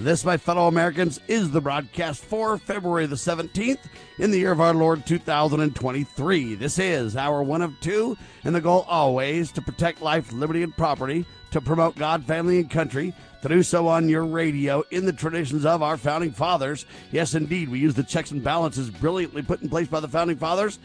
[0.00, 3.80] This, my fellow Americans, is the broadcast for February the 17th
[4.18, 6.54] in the year of our Lord 2023.
[6.54, 10.76] This is our one of two, and the goal always to protect life, liberty, and
[10.76, 15.12] property, to promote God, family, and country, to do so on your radio in the
[15.12, 16.86] traditions of our founding fathers.
[17.10, 20.36] Yes, indeed, we use the checks and balances brilliantly put in place by the founding
[20.36, 20.78] fathers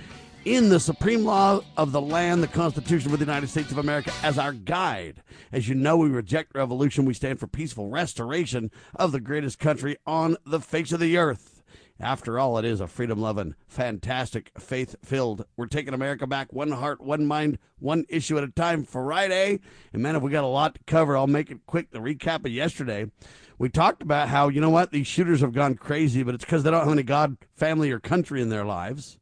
[0.46, 4.12] in the supreme law of the land, the Constitution of the United States of America,
[4.24, 5.22] as our guide.
[5.52, 7.06] As you know, we reject revolution.
[7.06, 11.64] We stand for peaceful restoration of the greatest country on the face of the earth.
[12.00, 15.46] After all, it is a freedom loving, fantastic, faith filled.
[15.56, 19.60] We're taking America back one heart, one mind, one issue at a time Friday.
[19.94, 21.92] And man, if we got a lot to cover, I'll make it quick.
[21.92, 23.10] The recap of yesterday.
[23.58, 26.64] We talked about how, you know what, these shooters have gone crazy, but it's because
[26.64, 29.20] they don't have any God, family, or country in their lives.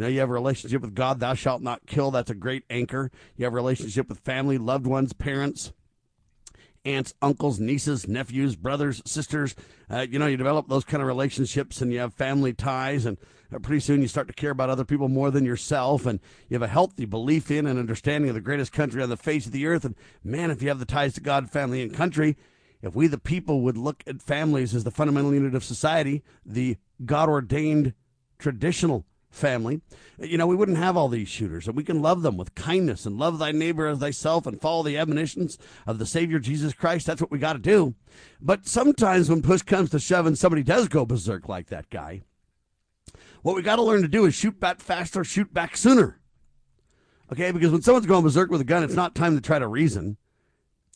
[0.00, 2.10] You know, you have a relationship with God, thou shalt not kill.
[2.10, 3.10] That's a great anchor.
[3.36, 5.74] You have a relationship with family, loved ones, parents,
[6.86, 9.54] aunts, uncles, nieces, nephews, brothers, sisters.
[9.90, 13.18] Uh, you know, you develop those kind of relationships and you have family ties, and
[13.54, 16.54] uh, pretty soon you start to care about other people more than yourself, and you
[16.54, 19.52] have a healthy belief in and understanding of the greatest country on the face of
[19.52, 19.84] the earth.
[19.84, 22.38] And man, if you have the ties to God, family, and country,
[22.80, 26.78] if we the people would look at families as the fundamental unit of society, the
[27.04, 27.92] God ordained
[28.38, 29.80] traditional family,
[30.18, 31.66] you know, we wouldn't have all these shooters.
[31.66, 34.82] And we can love them with kindness and love thy neighbor as thyself and follow
[34.82, 37.06] the admonitions of the Savior Jesus Christ.
[37.06, 37.94] That's what we got to do.
[38.40, 42.22] But sometimes when push comes to shove and somebody does go berserk like that guy,
[43.42, 46.20] what we got to learn to do is shoot back faster, shoot back sooner.
[47.32, 49.68] Okay, because when someone's going berserk with a gun, it's not time to try to
[49.68, 50.16] reason.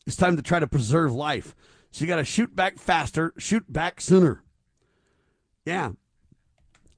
[0.06, 1.55] It's time to try to preserve life.
[1.93, 4.43] So you got to shoot back faster, shoot back sooner.
[5.65, 5.93] Yeah,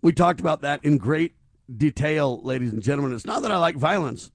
[0.07, 1.35] we talked about that in great
[1.77, 3.13] detail, ladies and gentlemen.
[3.13, 4.31] It's not that I like violence,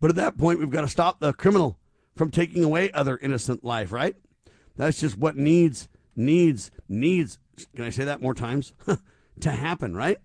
[0.00, 1.78] but at that point, we've got to stop the criminal
[2.16, 4.16] from taking away other innocent life, right?
[4.74, 7.38] That's just what needs, needs, needs.
[7.76, 8.72] Can I say that more times?
[9.40, 10.16] to happen, right?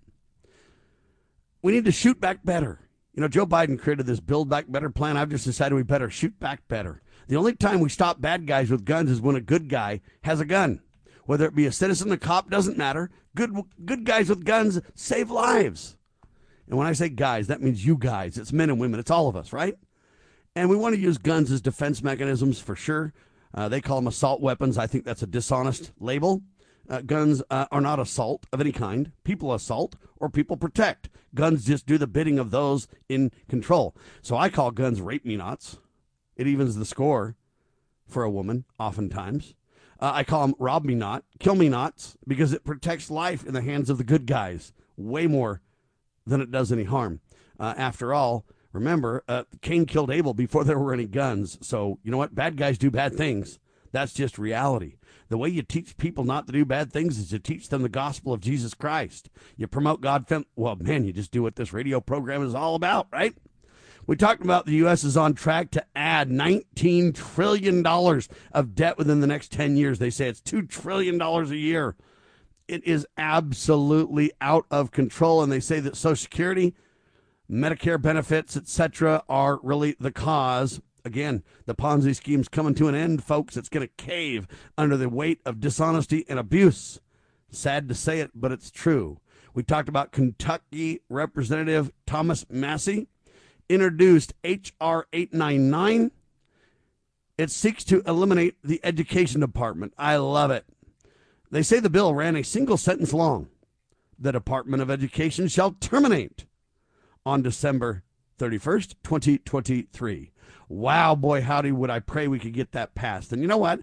[1.61, 2.79] We need to shoot back better.
[3.13, 5.17] You know, Joe Biden created this Build Back Better plan.
[5.17, 7.01] I've just decided we better shoot back better.
[7.27, 10.39] The only time we stop bad guys with guns is when a good guy has
[10.39, 10.79] a gun.
[11.25, 13.09] Whether it be a citizen, a cop, doesn't matter.
[13.35, 13.51] Good,
[13.85, 15.97] good guys with guns save lives.
[16.67, 18.37] And when I say guys, that means you guys.
[18.37, 18.99] It's men and women.
[18.99, 19.75] It's all of us, right?
[20.55, 23.13] And we want to use guns as defense mechanisms for sure.
[23.53, 24.77] Uh, they call them assault weapons.
[24.77, 26.41] I think that's a dishonest label.
[26.89, 29.11] Uh, guns uh, are not assault of any kind.
[29.23, 31.09] People assault or people protect.
[31.33, 33.95] Guns just do the bidding of those in control.
[34.21, 35.77] So I call guns rape me nots.
[36.35, 37.35] It evens the score
[38.07, 39.55] for a woman, oftentimes.
[39.99, 43.53] Uh, I call them rob me not, kill me nots, because it protects life in
[43.53, 45.61] the hands of the good guys way more
[46.25, 47.19] than it does any harm.
[47.59, 51.57] Uh, after all, remember, uh, Cain killed Abel before there were any guns.
[51.61, 52.35] So, you know what?
[52.35, 53.59] Bad guys do bad things.
[53.91, 54.97] That's just reality.
[55.29, 57.89] The way you teach people not to do bad things is to teach them the
[57.89, 59.29] gospel of Jesus Christ.
[59.55, 60.27] You promote God.
[60.27, 63.35] Fem- well, man, you just do what this radio program is all about, right?
[64.05, 65.05] We talked about the U.S.
[65.05, 69.99] is on track to add $19 trillion of debt within the next 10 years.
[69.99, 71.95] They say it's $2 trillion a year.
[72.67, 75.41] It is absolutely out of control.
[75.41, 76.73] And they say that Social Security,
[77.49, 80.81] Medicare benefits, etc., are really the cause.
[81.05, 83.55] Again, the Ponzi scheme's coming to an end, folks.
[83.55, 84.47] It's going to cave
[84.77, 86.99] under the weight of dishonesty and abuse.
[87.51, 89.19] Sad to say it, but it's true.
[89.53, 93.07] We talked about Kentucky Representative Thomas Massie
[93.69, 95.07] introduced H.R.
[95.13, 96.11] 899.
[97.37, 99.93] It seeks to eliminate the education department.
[99.97, 100.65] I love it.
[101.49, 103.47] They say the bill ran a single sentence long.
[104.17, 106.45] The Department of Education shall terminate
[107.25, 108.03] on December
[108.39, 110.31] 31st, 2023.
[110.69, 113.31] Wow, boy, howdy, would I pray we could get that passed.
[113.31, 113.81] And you know what?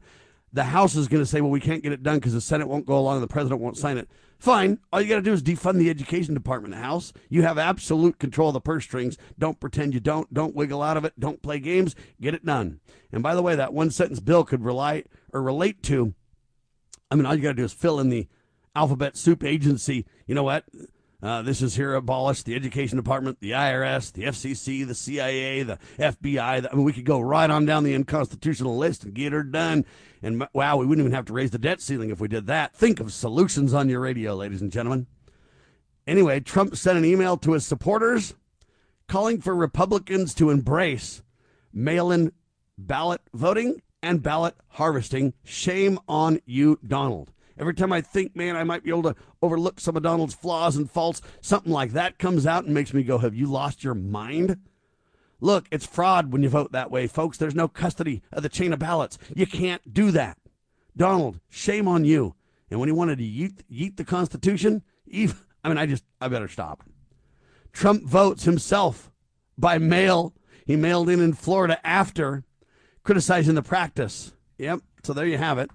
[0.52, 2.68] The House is going to say, well, we can't get it done because the Senate
[2.68, 4.08] won't go along and the president won't sign it.
[4.40, 4.78] Fine.
[4.90, 7.12] All you got to do is defund the education department, House.
[7.28, 9.18] You have absolute control of the purse strings.
[9.38, 10.32] Don't pretend you don't.
[10.32, 11.12] Don't wiggle out of it.
[11.20, 11.94] Don't play games.
[12.22, 12.80] Get it done.
[13.12, 15.04] And by the way, that one sentence bill could rely
[15.34, 16.14] or relate to.
[17.10, 18.28] I mean, all you got to do is fill in the
[18.74, 20.06] alphabet soup agency.
[20.26, 20.64] You know what?
[21.22, 25.78] Uh, this is here abolished the education department, the IRS, the FCC, the CIA, the
[25.98, 26.62] FBI.
[26.62, 29.42] The, I mean, we could go right on down the unconstitutional list and get her
[29.42, 29.84] done.
[30.22, 32.74] And wow, we wouldn't even have to raise the debt ceiling if we did that.
[32.74, 35.06] Think of solutions on your radio, ladies and gentlemen.
[36.06, 38.34] Anyway, Trump sent an email to his supporters
[39.06, 41.22] calling for Republicans to embrace
[41.72, 42.32] mail in
[42.78, 45.34] ballot voting and ballot harvesting.
[45.44, 47.30] Shame on you, Donald.
[47.60, 50.76] Every time I think, man, I might be able to overlook some of Donald's flaws
[50.76, 53.94] and faults, something like that comes out and makes me go, Have you lost your
[53.94, 54.56] mind?
[55.40, 57.36] Look, it's fraud when you vote that way, folks.
[57.36, 59.18] There's no custody of the chain of ballots.
[59.34, 60.38] You can't do that.
[60.96, 62.34] Donald, shame on you.
[62.70, 66.28] And when he wanted to yeet, yeet the Constitution, even, I mean, I just, I
[66.28, 66.82] better stop.
[67.72, 69.10] Trump votes himself
[69.58, 70.34] by mail.
[70.64, 72.44] He mailed in in Florida after
[73.02, 74.32] criticizing the practice.
[74.56, 74.80] Yep.
[75.04, 75.70] So there you have it.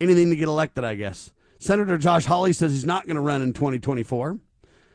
[0.00, 1.30] Anything to get elected, I guess.
[1.58, 4.38] Senator Josh Hawley says he's not going to run in 2024.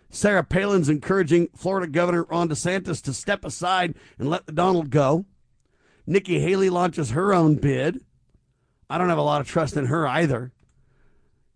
[0.09, 5.25] Sarah Palin's encouraging Florida Governor Ron DeSantis to step aside and let the Donald go.
[6.05, 8.03] Nikki Haley launches her own bid.
[8.89, 10.51] I don't have a lot of trust in her either.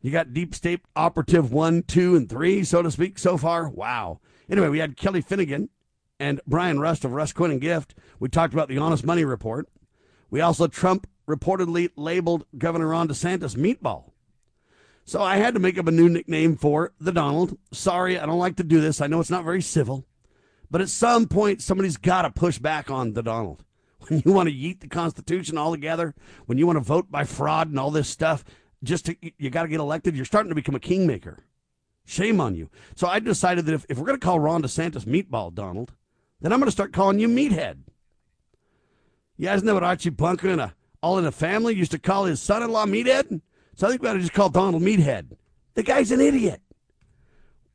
[0.01, 3.67] You got deep state operative one, two, and three, so to speak, so far.
[3.67, 4.19] Wow.
[4.49, 5.69] Anyway, we had Kelly Finnegan
[6.19, 7.95] and Brian Rust of Rust Quinn and Gift.
[8.19, 9.67] We talked about the honest money report.
[10.29, 14.11] We also Trump reportedly labeled Governor Ron DeSantis meatball.
[15.05, 17.57] So I had to make up a new nickname for the Donald.
[17.71, 19.01] Sorry, I don't like to do this.
[19.01, 20.05] I know it's not very civil,
[20.71, 23.63] but at some point somebody's got to push back on the Donald.
[24.07, 26.13] When you want to yeet the Constitution altogether,
[26.45, 28.45] when you want to vote by fraud and all this stuff,
[28.83, 31.39] just to, you got to get elected, you're starting to become a kingmaker.
[32.05, 32.69] Shame on you.
[32.95, 35.93] So I decided that if, if we're going to call Ron DeSantis meatball, Donald,
[36.39, 37.79] then I'm going to start calling you meathead.
[39.37, 40.75] You guys know what Archie Bunker and a,
[41.05, 43.39] All in the Family used to call his son-in-law meathead?
[43.75, 45.37] So I think we ought to just call Donald meathead.
[45.75, 46.63] The guy's an idiot.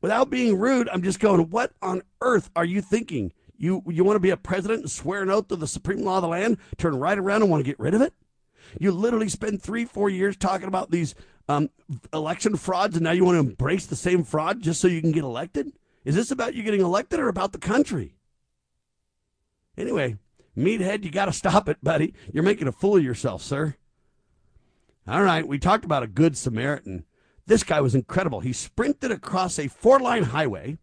[0.00, 3.32] Without being rude, I'm just going, what on earth are you thinking?
[3.56, 6.16] You, you want to be a president and swear an oath to the supreme law
[6.16, 8.14] of the land, turn right around and want to get rid of it?
[8.80, 11.14] You literally spend three, four years talking about these
[11.48, 11.70] um,
[12.12, 15.12] election frauds, and now you want to embrace the same fraud just so you can
[15.12, 15.70] get elected?
[16.04, 18.16] Is this about you getting elected or about the country?
[19.78, 20.16] Anyway,
[20.60, 22.14] meathead, you got to stop it, buddy.
[22.32, 23.76] You're making a fool of yourself, sir.
[25.06, 27.04] All right, we talked about a good Samaritan.
[27.46, 28.40] This guy was incredible.
[28.40, 30.78] He sprinted across a four line highway,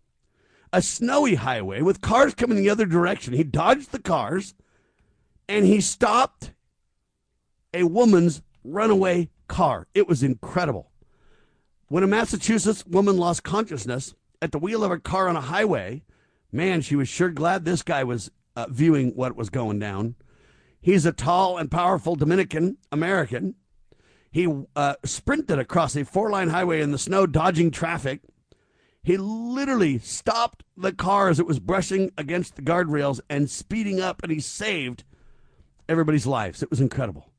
[0.74, 3.34] a snowy highway with cars coming the other direction.
[3.34, 4.54] He dodged the cars
[5.48, 6.52] and he stopped
[7.74, 9.88] a woman's runaway car.
[9.94, 10.92] It was incredible.
[11.88, 16.04] When a Massachusetts woman lost consciousness at the wheel of her car on a highway,
[16.52, 20.16] man, she was sure glad this guy was uh, viewing what was going down.
[20.82, 23.54] He's a tall and powerful Dominican American.
[24.32, 28.22] He uh, sprinted across a four line highway in the snow, dodging traffic.
[29.04, 34.24] He literally stopped the car as it was brushing against the guardrails and speeding up,
[34.24, 35.04] and he saved
[35.88, 36.64] everybody's lives.
[36.64, 37.32] It was incredible.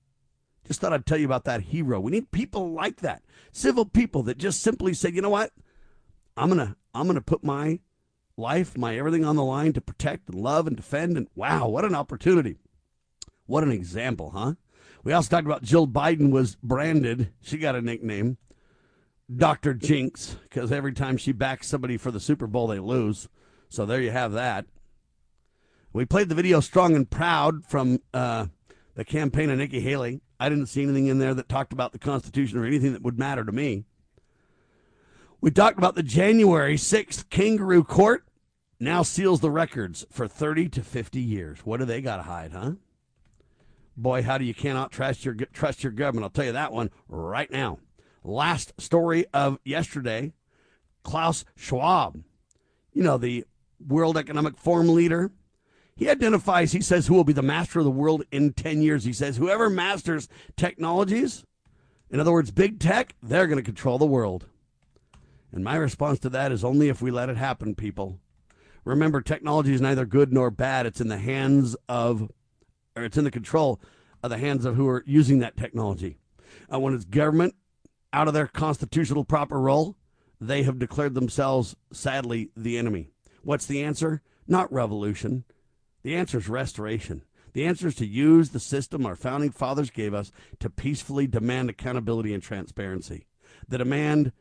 [0.66, 1.98] Just thought I'd tell you about that hero.
[1.98, 3.22] We need people like that.
[3.50, 5.50] Civil people that just simply say, you know what?
[6.36, 7.80] I'm gonna I'm gonna put my
[8.38, 11.16] life, my everything on the line to protect and love and defend.
[11.16, 12.56] And wow, what an opportunity.
[13.46, 14.54] What an example, huh?
[15.04, 17.32] We also talked about Jill Biden was branded.
[17.40, 18.36] She got a nickname,
[19.34, 19.74] Dr.
[19.74, 23.28] Jinx, because every time she backs somebody for the Super Bowl, they lose.
[23.68, 24.66] So there you have that.
[25.92, 28.46] We played the video Strong and Proud from uh,
[28.94, 30.20] the campaign of Nikki Haley.
[30.38, 33.18] I didn't see anything in there that talked about the Constitution or anything that would
[33.18, 33.84] matter to me.
[35.40, 38.27] We talked about the January 6th kangaroo court
[38.80, 41.60] now seals the records for 30 to 50 years.
[41.64, 42.72] What do they got to hide, huh?
[43.96, 46.24] Boy, how do you cannot trust your trust your government?
[46.24, 47.78] I'll tell you that one right now.
[48.22, 50.32] Last story of yesterday,
[51.02, 52.22] Klaus Schwab,
[52.92, 53.44] you know the
[53.84, 55.32] World Economic Forum leader,
[55.98, 59.02] he identifies, he says, who will be the master of the world in 10 years.
[59.02, 61.44] He says, whoever masters technologies,
[62.08, 64.46] in other words, big tech, they're going to control the world.
[65.50, 68.20] And my response to that is only if we let it happen, people.
[68.88, 70.86] Remember, technology is neither good nor bad.
[70.86, 72.30] It's in the hands of,
[72.96, 73.82] or it's in the control
[74.22, 76.16] of the hands of who are using that technology.
[76.72, 77.54] Uh, when it's government
[78.14, 79.94] out of their constitutional proper role,
[80.40, 83.10] they have declared themselves, sadly, the enemy.
[83.42, 84.22] What's the answer?
[84.46, 85.44] Not revolution,
[86.02, 87.24] the answer is restoration.
[87.52, 91.68] The answer is to use the system our founding fathers gave us to peacefully demand
[91.68, 93.26] accountability and transparency.
[93.68, 94.32] The demand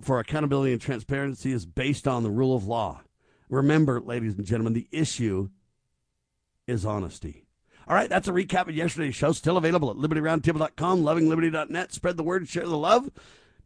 [0.00, 3.02] for accountability and transparency is based on the rule of law.
[3.50, 5.50] Remember, ladies and gentlemen, the issue
[6.68, 7.46] is honesty.
[7.88, 9.32] All right, that's a recap of yesterday's show.
[9.32, 11.92] Still available at libertyroundtable.com, lovingliberty.net.
[11.92, 13.10] Spread the word, share the love.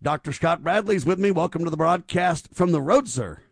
[0.02, 0.32] Dr.
[0.32, 1.30] Scott Bradley's with me.
[1.30, 3.42] Welcome to the broadcast from the road, sir.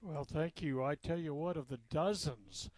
[0.00, 0.82] Well, thank you.
[0.82, 2.70] I tell you what, of the dozens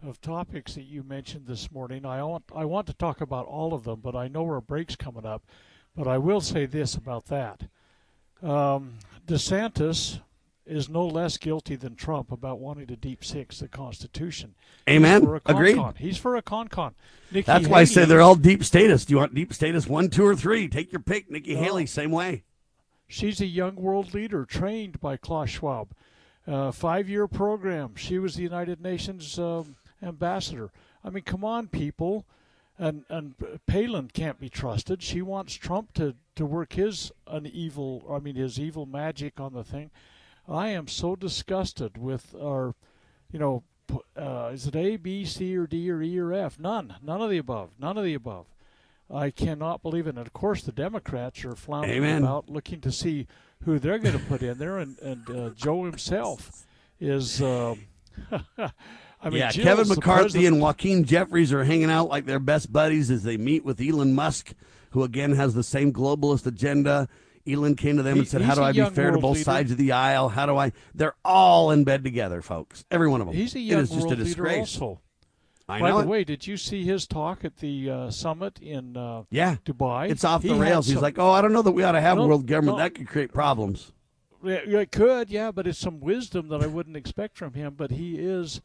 [0.00, 3.74] of topics that you mentioned this morning, I want I want to talk about all
[3.74, 5.44] of them, but I know our break's coming up.
[5.96, 7.62] But I will say this about that:
[8.40, 8.94] um,
[9.26, 10.20] DeSantis
[10.68, 14.54] is no less guilty than Trump about wanting to deep six the Constitution.
[14.88, 15.22] Amen.
[15.22, 15.80] He's Agreed.
[15.96, 16.94] He's for a con-con.
[17.32, 19.04] Nikki That's why I say they're all deep status.
[19.04, 20.68] Do you want deep status one, two, or three?
[20.68, 21.30] Take your pick.
[21.30, 21.62] Nikki No.
[21.62, 22.44] Haley, same way.
[23.06, 25.88] She's a young world leader trained by Klaus Schwab.
[26.46, 27.94] Uh, Five year program.
[27.96, 30.70] She was the United Nations um, ambassador.
[31.04, 32.24] I mean, come on, people.
[32.78, 33.34] And and
[33.66, 35.02] Palin can't be trusted.
[35.02, 39.52] She wants Trump to, to work his an evil, I mean, his evil magic on
[39.52, 39.90] the thing.
[40.48, 42.74] I am so disgusted with our,
[43.30, 43.64] you know,
[44.16, 46.58] uh, is it A, B, C, or D, or E, or F?
[46.58, 46.96] None.
[47.02, 47.70] None of the above.
[47.78, 48.46] None of the above.
[49.12, 50.16] I cannot believe it.
[50.16, 52.22] And of course, the Democrats are floundering Amen.
[52.22, 53.26] about looking to see
[53.64, 54.78] who they're going to put in there.
[54.78, 56.66] And, and uh, Joe himself
[57.00, 57.42] is.
[57.42, 57.86] Um,
[59.20, 62.72] I mean, yeah, Jill's Kevin McCarthy and Hakeem Jeffries are hanging out like they're best
[62.72, 64.52] buddies as they meet with Elon Musk,
[64.90, 67.08] who again has the same globalist agenda.
[67.50, 69.44] Elon came to them He- and said, "How do I be fair to both leader.
[69.44, 70.28] sides of the aisle?
[70.30, 72.84] How do I?" They're all in bed together, folks.
[72.90, 73.36] Every one of them.
[73.36, 74.58] He's a young is just world a disgrace.
[74.80, 75.00] also.
[75.70, 76.08] I By know the it.
[76.08, 80.08] way, did you see his talk at the uh, summit in uh, yeah, Dubai?
[80.10, 80.86] it's off the had rails.
[80.86, 82.78] He's some- like, "Oh, I don't know that we ought to have No, world government.
[82.78, 82.82] no.
[82.84, 83.92] That could create problems."
[84.44, 87.74] It could, yeah, but it's some wisdom that I wouldn't expect from him.
[87.76, 88.60] But he is,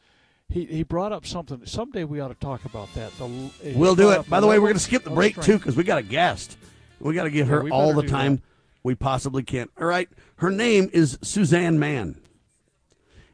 [0.47, 1.61] he he brought up something.
[1.65, 3.11] Someday we ought to talk about that.
[3.17, 3.27] The,
[3.75, 4.29] We'll do it.
[4.29, 6.57] By the way, we're going to skip the break too because we got a guest.
[6.99, 8.41] We got to give Yeah, her all the time that.
[8.83, 9.69] We possibly can.
[9.79, 10.09] All right.
[10.37, 12.19] Her name is Suzanne Mann,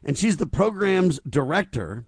[0.04, 2.06] and she's the program's director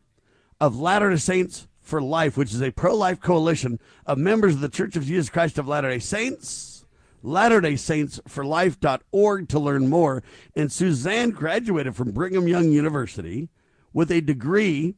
[0.61, 4.61] of Latter day Saints for Life, which is a pro life coalition of members of
[4.61, 6.85] the Church of Jesus Christ of Latter day Saints.
[7.25, 10.23] Latter day Saints for Life.org to learn more.
[10.57, 13.49] And Suzanne graduated from Brigham Young University
[13.93, 14.95] with a degree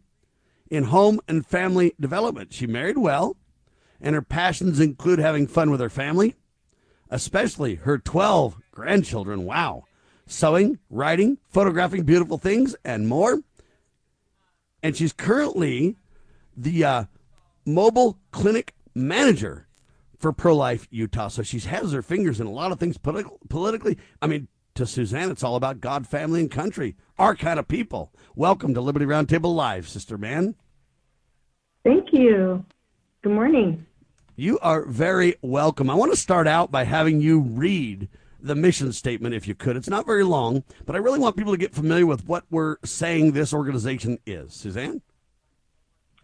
[0.70, 2.52] in home and family development.
[2.52, 3.36] She married well,
[4.00, 6.34] and her passions include having fun with her family,
[7.14, 9.44] especially her 12 grandchildren.
[9.44, 9.84] Wow.
[10.26, 13.40] Sewing, writing, photographing beautiful things, and more.
[14.82, 15.94] And she's currently
[16.56, 17.04] the uh,
[17.64, 19.68] mobile clinic manager
[20.18, 21.28] for Pro Life Utah.
[21.28, 23.96] So she has her fingers in a lot of things politi- politically.
[24.20, 26.96] I mean, to Suzanne, it's all about God, family, and country.
[27.16, 28.12] Our kind of people.
[28.34, 30.56] Welcome to Liberty Roundtable Live, Sister Mann.
[31.84, 32.64] Thank you.
[33.22, 33.86] Good morning.
[34.36, 35.88] You are very welcome.
[35.88, 38.08] I want to start out by having you read
[38.40, 39.76] the mission statement, if you could.
[39.76, 42.76] It's not very long, but I really want people to get familiar with what we're
[42.84, 44.52] saying this organization is.
[44.52, 45.02] Suzanne?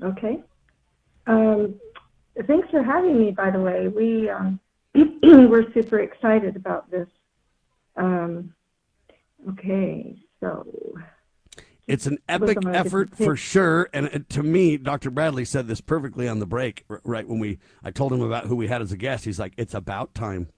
[0.02, 0.43] Okay.
[1.29, 1.76] Um,
[2.49, 3.87] thanks for having me, by the way.
[3.87, 4.59] We, um,
[5.23, 7.09] we're super excited about this.
[7.97, 8.52] Um,
[9.50, 10.67] okay, so
[11.90, 13.88] It's an epic Listen, I think effort for sure.
[13.92, 15.11] And to me, Dr.
[15.11, 18.54] Bradley said this perfectly on the break, right when we I told him about who
[18.54, 19.25] we had as a guest.
[19.25, 20.49] He's like, "It's about time."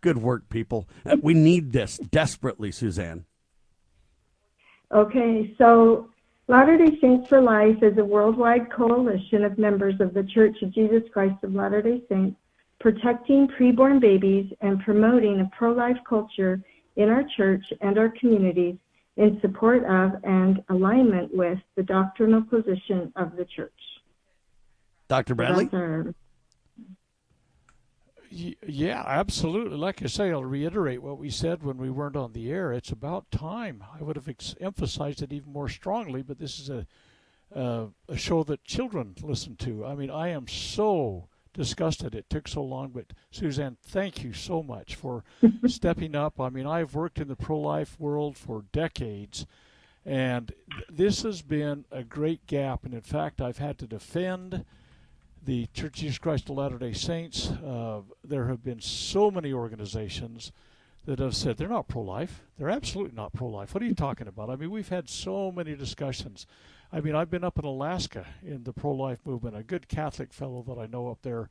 [0.00, 0.88] Good work, people.
[1.04, 3.24] Uh, We need this desperately, Suzanne.
[4.92, 6.10] Okay, so
[6.46, 10.70] Latter day Saints for Life is a worldwide coalition of members of the Church of
[10.70, 12.38] Jesus Christ of Latter day Saints
[12.78, 16.62] protecting preborn babies and promoting a pro life culture
[16.94, 18.76] in our church and our communities
[19.16, 23.72] in support of and alignment with the doctrinal position of the church.
[25.08, 25.34] Dr.
[25.34, 25.68] Bradley?
[25.72, 26.14] Our-
[28.30, 29.78] Yeah, absolutely.
[29.78, 32.72] Like I say, I'll reiterate what we said when we weren't on the air.
[32.72, 33.84] It's about time.
[33.98, 36.86] I would have ex- emphasized it even more strongly, but this is a
[37.54, 39.86] uh, a show that children listen to.
[39.86, 44.32] I mean, I am so disgusted it It took so long, but Suzanne, thank you
[44.32, 45.24] so much for
[45.66, 46.38] stepping up.
[46.38, 49.46] I mean, I've worked in the pro-life world for decades,
[50.04, 50.52] and
[50.90, 52.84] this has been a great gap.
[52.84, 54.64] And in fact, I've had to defend
[55.42, 57.48] the Church of Jesus Christ of Latter day Saints.
[57.48, 60.52] Uh, there have been so many organizations
[61.06, 62.42] that have said they're not pro life.
[62.58, 63.72] They're absolutely not pro life.
[63.72, 64.50] What are you talking about?
[64.50, 66.46] I mean, we've had so many discussions.
[66.92, 69.56] I mean, I've been up in Alaska in the pro life movement.
[69.56, 71.50] A good Catholic fellow that I know up there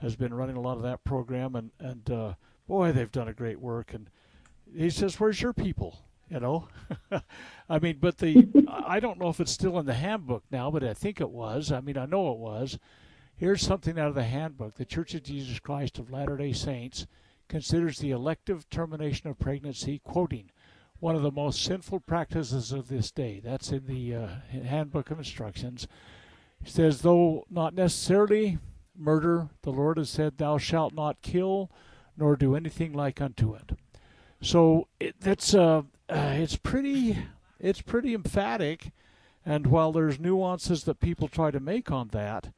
[0.00, 2.34] has been running a lot of that program, and, and uh,
[2.68, 3.94] boy, they've done a great work.
[3.94, 4.10] And
[4.74, 5.98] he says, Where's your people?
[6.28, 6.68] You know,
[7.68, 10.82] I mean, but the I don't know if it's still in the handbook now, but
[10.82, 11.70] I think it was.
[11.70, 12.78] I mean, I know it was.
[13.36, 14.74] Here's something out of the handbook.
[14.74, 17.06] The Church of Jesus Christ of Latter day Saints
[17.48, 20.50] considers the elective termination of pregnancy, quoting,
[21.00, 23.40] one of the most sinful practices of this day.
[23.42, 25.86] That's in the uh, handbook of instructions.
[26.64, 28.58] It says, though not necessarily
[28.96, 31.70] murder, the Lord has said, Thou shalt not kill,
[32.16, 33.72] nor do anything like unto it.
[34.40, 37.18] So it, that's uh, uh, it's pretty
[37.58, 38.92] it's pretty emphatic,
[39.44, 42.52] and while there's nuances that people try to make on that,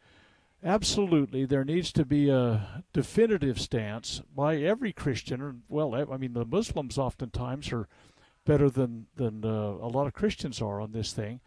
[0.62, 5.40] absolutely there needs to be a definitive stance by every Christian.
[5.40, 7.88] Or, well, I mean the Muslims oftentimes are
[8.49, 11.40] better than than uh, a lot of Christians are on this thing.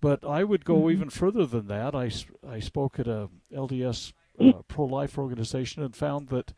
[0.00, 0.92] But I would go mm-hmm.
[0.92, 1.96] even further than that.
[1.96, 2.10] I,
[2.48, 6.54] I spoke at a LDS uh, pro-life organization and found that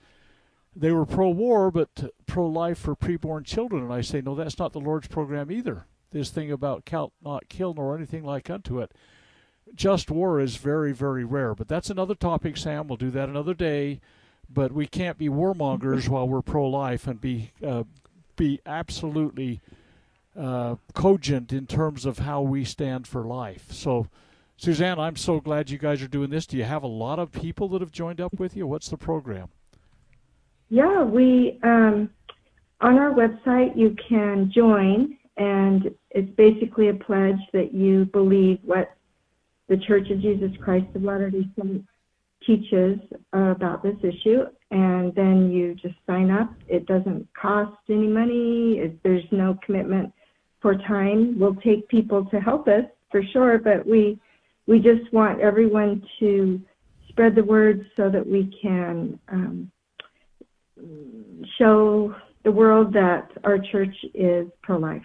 [0.76, 3.82] they were pro-war but pro-life for preborn children.
[3.82, 5.86] And I say, no, that's not the Lord's program either.
[6.10, 8.92] This thing about count not kill nor anything like unto it.
[9.74, 11.54] Just war is very, very rare.
[11.54, 12.88] But that's another topic, Sam.
[12.88, 14.02] We'll do that another day.
[14.52, 17.84] But we can't be warmongers while we're pro-life and be uh,
[18.40, 19.60] be absolutely
[20.34, 23.70] uh, cogent in terms of how we stand for life.
[23.70, 24.06] So,
[24.56, 26.46] Suzanne, I'm so glad you guys are doing this.
[26.46, 28.66] Do you have a lot of people that have joined up with you?
[28.66, 29.48] What's the program?
[30.70, 32.08] Yeah, we um,
[32.80, 38.94] on our website you can join, and it's basically a pledge that you believe what
[39.68, 41.86] the Church of Jesus Christ of Latter-day Saints
[42.46, 42.98] teaches
[43.32, 46.52] about this issue, and then you just sign up.
[46.68, 48.78] It doesn't cost any money.
[48.78, 50.12] It, there's no commitment
[50.60, 51.38] for time.
[51.38, 54.20] We'll take people to help us for sure, but we
[54.66, 56.60] we just want everyone to
[57.08, 59.70] spread the word so that we can um,
[61.58, 65.02] show the world that our church is pro-life.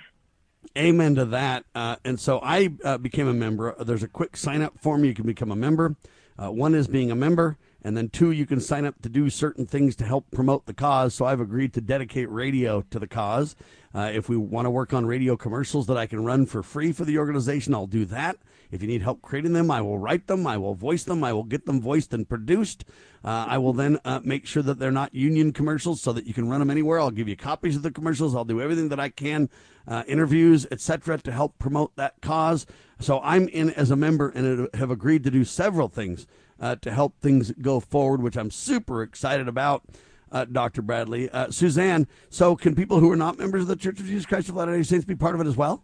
[0.78, 1.66] Amen to that.
[1.74, 3.76] Uh, and so I uh, became a member.
[3.80, 5.04] There's a quick sign up form.
[5.04, 5.96] You can become a member.
[6.38, 9.30] Uh, one is being a member, and then two, you can sign up to do
[9.30, 11.14] certain things to help promote the cause.
[11.14, 13.56] So I've agreed to dedicate radio to the cause.
[13.94, 16.92] Uh, if we want to work on radio commercials that I can run for free
[16.92, 18.38] for the organization, I'll do that.
[18.72, 21.32] If you need help creating them, I will write them, I will voice them, I
[21.32, 22.86] will get them voiced and produced.
[23.24, 26.34] Uh, I will then uh, make sure that they're not union commercials so that you
[26.34, 27.00] can run them anywhere.
[27.00, 28.36] I'll give you copies of the commercials.
[28.36, 29.48] I'll do everything that I can,
[29.88, 32.66] uh, interviews, etc., to help promote that cause.
[33.00, 36.26] So I'm in as a member and have agreed to do several things
[36.60, 39.84] uh, to help things go forward, which I'm super excited about.
[40.32, 40.82] Uh, Dr.
[40.82, 41.30] Bradley.
[41.30, 44.50] Uh, Suzanne, so can people who are not members of the Church of Jesus Christ
[44.50, 45.84] of Latter day Saints be part of it as well?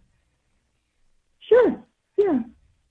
[1.40, 1.82] Sure.
[2.18, 2.40] Yeah.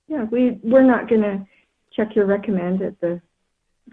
[0.08, 0.24] Yeah.
[0.30, 1.46] We, we're not going to
[1.92, 3.20] check your recommend at the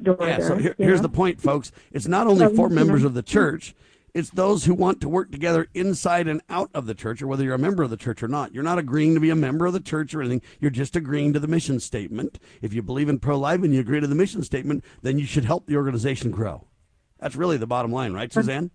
[0.01, 0.17] door.
[0.21, 0.37] Yeah.
[0.37, 1.07] There, so here, here's know?
[1.07, 1.71] the point, folks.
[1.91, 3.75] It's not only for members of the church,
[4.17, 7.43] it's those who want to work together inside and out of the church, or whether
[7.43, 8.51] you're a member of the church or not.
[8.51, 10.41] You're not agreeing to be a member of the church or anything.
[10.59, 12.39] You're just agreeing to the mission statement.
[12.63, 15.27] If you believe in pro life and you agree to the mission statement, then you
[15.27, 16.65] should help the organization grow.
[17.19, 18.71] That's really the bottom line, right, Suzanne?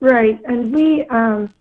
[0.00, 1.54] Right, and we um,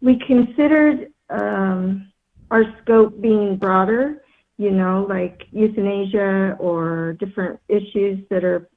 [0.00, 2.12] we considered um,
[2.52, 4.22] our scope being broader.
[4.56, 8.68] You know, like euthanasia or different issues that are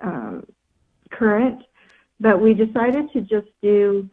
[0.00, 0.44] um,
[1.10, 1.62] current
[2.22, 4.08] but we decided to just do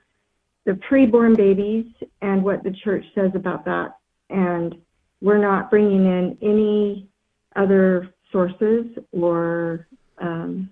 [0.65, 1.85] the preborn babies
[2.21, 3.97] and what the church says about that.
[4.29, 4.75] And
[5.21, 7.07] we're not bringing in any
[7.55, 9.87] other sources or.
[10.21, 10.69] Um,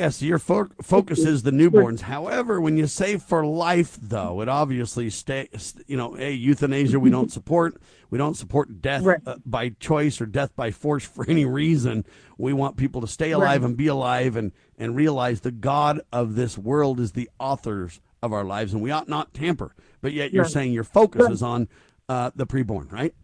[0.00, 2.00] yes, your fo- focus is the newborns.
[2.00, 5.74] However, when you say for life, though, it obviously stays.
[5.86, 7.80] You know, a euthanasia we don't support.
[8.08, 9.20] We don't support death right.
[9.26, 12.04] uh, by choice or death by force for any reason.
[12.38, 13.68] We want people to stay alive right.
[13.68, 18.32] and be alive and, and realize the God of this world is the authors of
[18.32, 19.74] our lives and we ought not tamper.
[20.00, 20.52] But yet you're right.
[20.52, 21.68] saying your focus is on
[22.08, 23.14] uh, the preborn, right?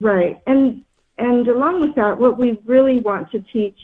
[0.00, 0.40] Right.
[0.46, 0.84] And
[1.16, 3.76] and along with that, what we really want to teach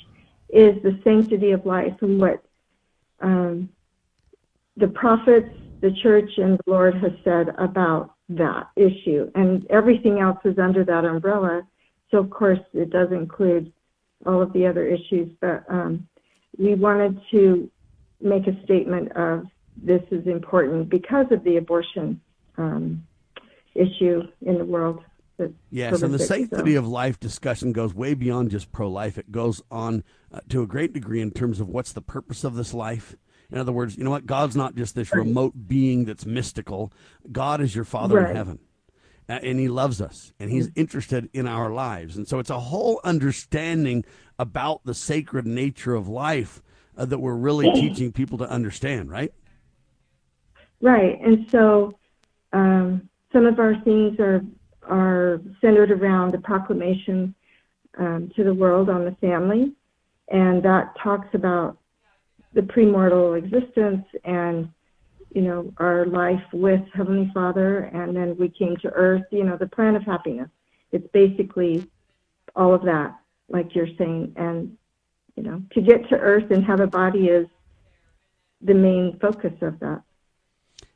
[0.48, 2.42] is the sanctity of life and what
[3.20, 3.68] um,
[4.76, 5.48] the prophets,
[5.80, 9.30] the church, and the Lord has said about that issue.
[9.34, 11.62] And everything else is under that umbrella.
[12.10, 13.72] So, of course, it does include
[14.26, 15.30] all of the other issues.
[15.40, 16.06] But um,
[16.58, 17.70] we wanted to
[18.20, 22.20] make a statement of this is important because of the abortion
[22.56, 23.04] um,
[23.74, 25.00] issue in the world.
[25.70, 26.78] Yes, and the sanctity so.
[26.78, 29.18] of life discussion goes way beyond just pro life.
[29.18, 32.54] It goes on uh, to a great degree in terms of what's the purpose of
[32.54, 33.16] this life
[33.50, 34.26] in other words, you know what?
[34.26, 36.92] God's not just this remote being that's mystical.
[37.30, 38.30] God is your Father right.
[38.30, 38.58] in heaven.
[39.28, 40.72] Uh, and he loves us and he's mm.
[40.76, 42.16] interested in our lives.
[42.16, 44.04] And so it's a whole understanding
[44.38, 46.62] about the sacred nature of life
[46.96, 49.32] uh, that we're really teaching people to understand, right?
[50.82, 51.18] Right.
[51.22, 51.96] And so
[52.52, 54.42] um, some of our things are
[54.88, 57.34] are centered around the proclamation
[57.98, 59.72] um, to the world on the family,
[60.28, 61.78] and that talks about
[62.54, 64.68] the premortal existence and
[65.34, 67.90] you know our life with heavenly father.
[67.92, 70.48] And then we came to earth you know the plan of happiness.
[70.92, 71.88] It's basically
[72.54, 73.16] all of that
[73.48, 74.34] like you're saying.
[74.36, 74.76] And
[75.36, 77.46] you know to get to earth and have a body is
[78.60, 80.02] the main focus of that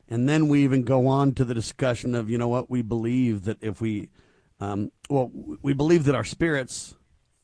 [0.08, 3.44] and then we even go on to the discussion of you know what we believe
[3.44, 4.08] that if we
[4.60, 5.30] um, well
[5.62, 6.94] we believe that our spirits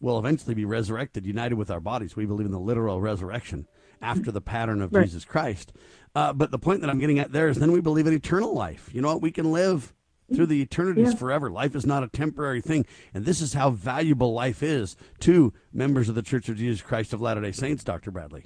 [0.00, 2.14] will eventually be resurrected, united with our bodies.
[2.16, 3.66] We believe in the literal resurrection
[4.02, 5.04] after the pattern of Right.
[5.04, 5.72] Jesus Christ.
[6.14, 8.52] Uh, but the point that I'm getting at there is then we believe in eternal
[8.52, 8.90] life.
[8.92, 9.22] You know what?
[9.22, 9.94] We can live
[10.34, 11.18] through the eternities Yeah.
[11.18, 11.50] forever.
[11.50, 12.84] Life is not a temporary thing.
[13.14, 17.12] And this is how valuable life is to members of the Church of Jesus Christ
[17.14, 18.10] of Latter day Saints, Dr.
[18.10, 18.44] Bradley.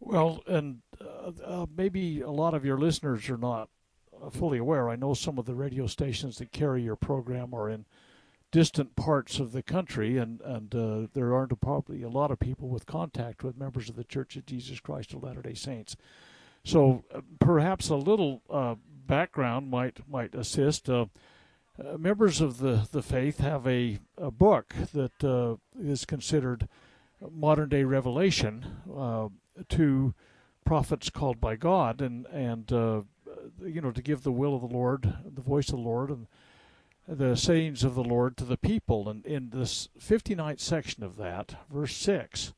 [0.00, 0.78] Well, and
[1.44, 3.68] uh, maybe a lot of your listeners are not
[4.22, 4.88] uh, fully aware.
[4.88, 7.84] I know some of the radio stations that carry your program are in
[8.50, 12.68] distant parts of the country, and and uh, there aren't probably a lot of people
[12.68, 15.96] with contact with members of the Church of Jesus Christ of Latter Day Saints.
[16.64, 20.88] So uh, perhaps a little uh, background might might assist.
[20.88, 21.06] Uh,
[21.78, 26.66] uh, members of the, the faith have a, a book that is considered
[27.30, 28.66] modern day revelation
[29.68, 30.14] to
[30.68, 33.00] prophets called by God, and and uh,
[33.64, 36.26] you know to give the will of the Lord, the voice of the Lord, and
[37.08, 39.08] the sayings of the Lord to the people.
[39.08, 42.52] And in this 59th section of that, verse six,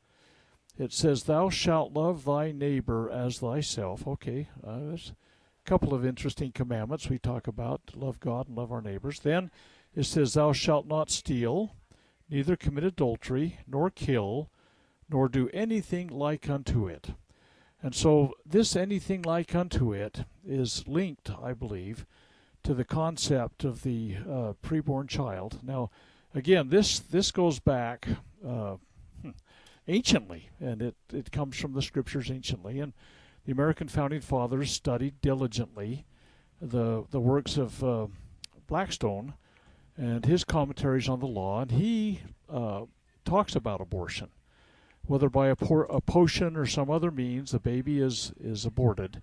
[0.77, 5.13] it says, "Thou shalt love thy neighbor as thyself." Okay, uh, there's
[5.65, 9.21] a couple of interesting commandments we talk about: love God and love our neighbors.
[9.21, 9.53] Then
[9.95, 11.77] it says, "Thou shalt not steal."
[12.29, 14.51] Neither commit adultery, nor kill,
[15.09, 17.11] nor do anything like unto it.
[17.83, 22.05] And so, this anything like unto it is linked, I believe,
[22.63, 25.61] to the concept of the uh, preborn child.
[25.63, 25.91] Now,
[26.35, 28.07] again, this this goes back
[28.47, 28.77] uh,
[29.23, 29.31] hmm,
[29.89, 32.81] anciently, and it, it comes from the scriptures anciently.
[32.81, 32.93] And
[33.47, 36.05] the American founding fathers studied diligently
[36.61, 38.09] the the works of uh,
[38.67, 39.35] Blackstone
[39.97, 42.83] and his commentaries on the law, and he uh,
[43.25, 44.29] talks about abortion
[45.11, 49.21] whether by a, por- a potion or some other means the baby is is aborted.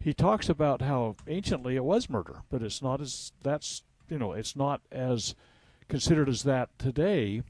[0.00, 4.32] He talks about how anciently it was murder, but it's not as that's you know
[4.32, 5.34] it's not as
[5.88, 7.42] considered as that today,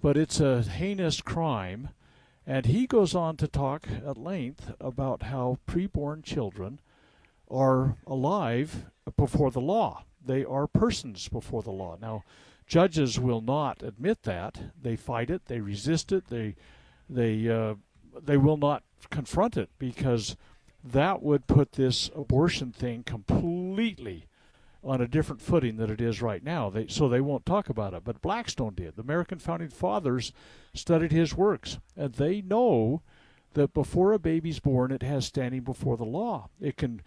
[0.00, 1.90] but it's a heinous crime.
[2.46, 6.80] And he goes on to talk at length about how preborn children
[7.50, 8.86] are alive
[9.18, 10.04] before the law.
[10.24, 11.98] They are persons before the law.
[12.00, 12.24] Now,
[12.66, 14.72] judges will not admit that.
[14.80, 15.44] They fight it.
[15.44, 16.28] They resist it.
[16.28, 16.56] They
[17.08, 17.74] they uh,
[18.20, 20.36] they will not confront it because
[20.84, 24.26] that would put this abortion thing completely
[24.84, 26.70] on a different footing than it is right now.
[26.70, 28.04] They, so they won't talk about it.
[28.04, 28.96] But Blackstone did.
[28.96, 30.32] The American founding fathers
[30.72, 33.02] studied his works, and they know
[33.54, 36.48] that before a baby's born, it has standing before the law.
[36.60, 37.02] It can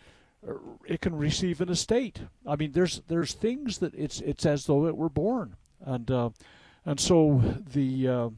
[0.48, 0.54] uh,
[0.86, 2.22] it can receive an estate.
[2.46, 6.30] I mean, there's there's things that it's it's as though it were born, and uh,
[6.86, 7.42] and so
[7.74, 8.30] the uh,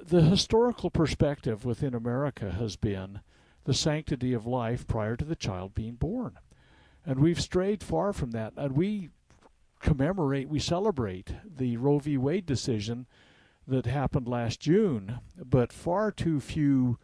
[0.00, 3.20] the historical perspective within America has been
[3.64, 6.38] the sanctity of life prior to the child being born.
[7.04, 8.54] And we've strayed far from that.
[8.56, 9.10] And we
[9.80, 12.16] commemorate, we celebrate the Roe v.
[12.16, 13.06] Wade decision
[13.66, 16.98] that happened last June, but far too few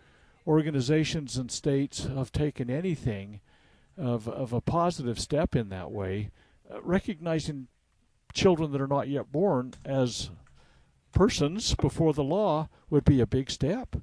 [0.47, 3.41] organizations and states have taken anything
[3.97, 6.31] of, of a positive step in that way,
[6.73, 7.69] uh, recognizing
[8.33, 10.31] children that are not yet born as
[11.15, 13.97] persons before the law would be a big step.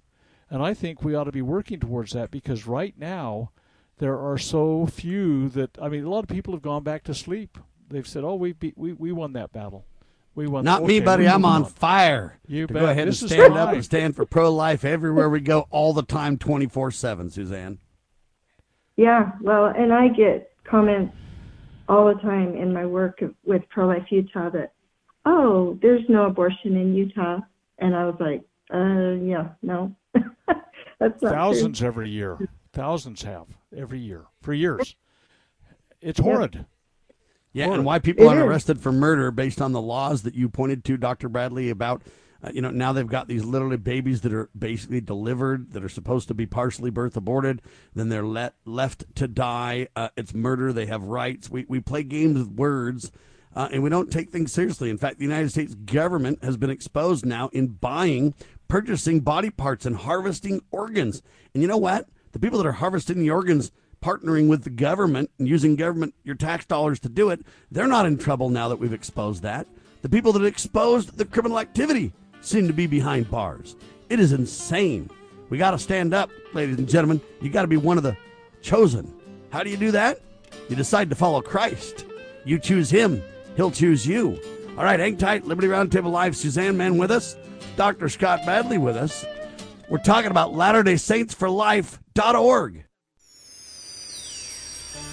[0.50, 3.52] And I think we ought to be working towards that because right now
[4.00, 7.14] there are so few that I mean a lot of people have gone back to
[7.14, 7.58] sleep.
[7.90, 9.86] They've said, "Oh, we beat, we we won that battle.
[10.36, 11.28] We won." Not me, buddy.
[11.28, 11.64] I'm won.
[11.64, 12.40] on fire.
[12.48, 12.82] You to bet.
[12.82, 15.94] go ahead This and stand up and stand for pro life everywhere we go, all
[15.94, 17.80] the time, 24 7, Suzanne.
[18.98, 21.16] Yeah, well, and I get comments
[21.88, 24.74] all the time in my work with Pro Life Utah that,
[25.26, 27.40] oh, there's no abortion in Utah.
[27.80, 28.42] And I was like,
[28.74, 29.96] uh, yeah, no.
[31.00, 32.38] That's not Thousands every year.
[32.74, 34.96] Thousands have every year for years.
[36.00, 36.66] It's horrid.
[37.54, 37.74] Yeah, Sure.
[37.76, 38.46] and why people It aren't is.
[38.48, 41.28] arrested for murder based on the laws that you pointed to, Dr.
[41.28, 42.02] Bradley, about,
[42.44, 45.90] uh, you know, now they've got these literally babies that are basically delivered, that are
[45.90, 47.62] supposed to be partially birth aborted,
[47.94, 49.88] then they're let left to die.
[49.96, 50.72] Uh, it's murder.
[50.72, 51.50] They have rights.
[51.50, 53.12] We, we play games with words.
[53.56, 54.90] Uh, and we don't take things seriously.
[54.90, 58.34] In fact, the United States government has been exposed now in buying,
[58.68, 61.22] purchasing body parts, and harvesting organs.
[61.54, 62.08] And you know what?
[62.32, 66.36] The people that are harvesting the organs partnering with the government and using government your
[66.36, 69.68] tax dollars to do it, they're not in trouble now that we've exposed that.
[70.02, 72.12] The people that exposed the criminal activity
[72.42, 73.76] seem to be behind bars.
[74.10, 75.10] It is insane.
[75.50, 77.22] We got to stand up, ladies and gentlemen.
[77.42, 78.18] You got to be one of the
[78.62, 79.14] chosen.
[79.52, 80.22] How do you do that?
[80.70, 82.06] You decide to follow Christ.
[82.46, 83.22] You choose him,
[83.62, 84.40] He'll choose you.
[84.76, 85.46] All right, hang tight.
[85.46, 86.36] Liberty Roundtable Live.
[86.36, 87.36] Suzanne Mann with us.
[87.76, 88.10] Dr.
[88.10, 89.24] Scott Bradley with us.
[89.88, 92.86] We're talking about Latter-day Saints for Life.org.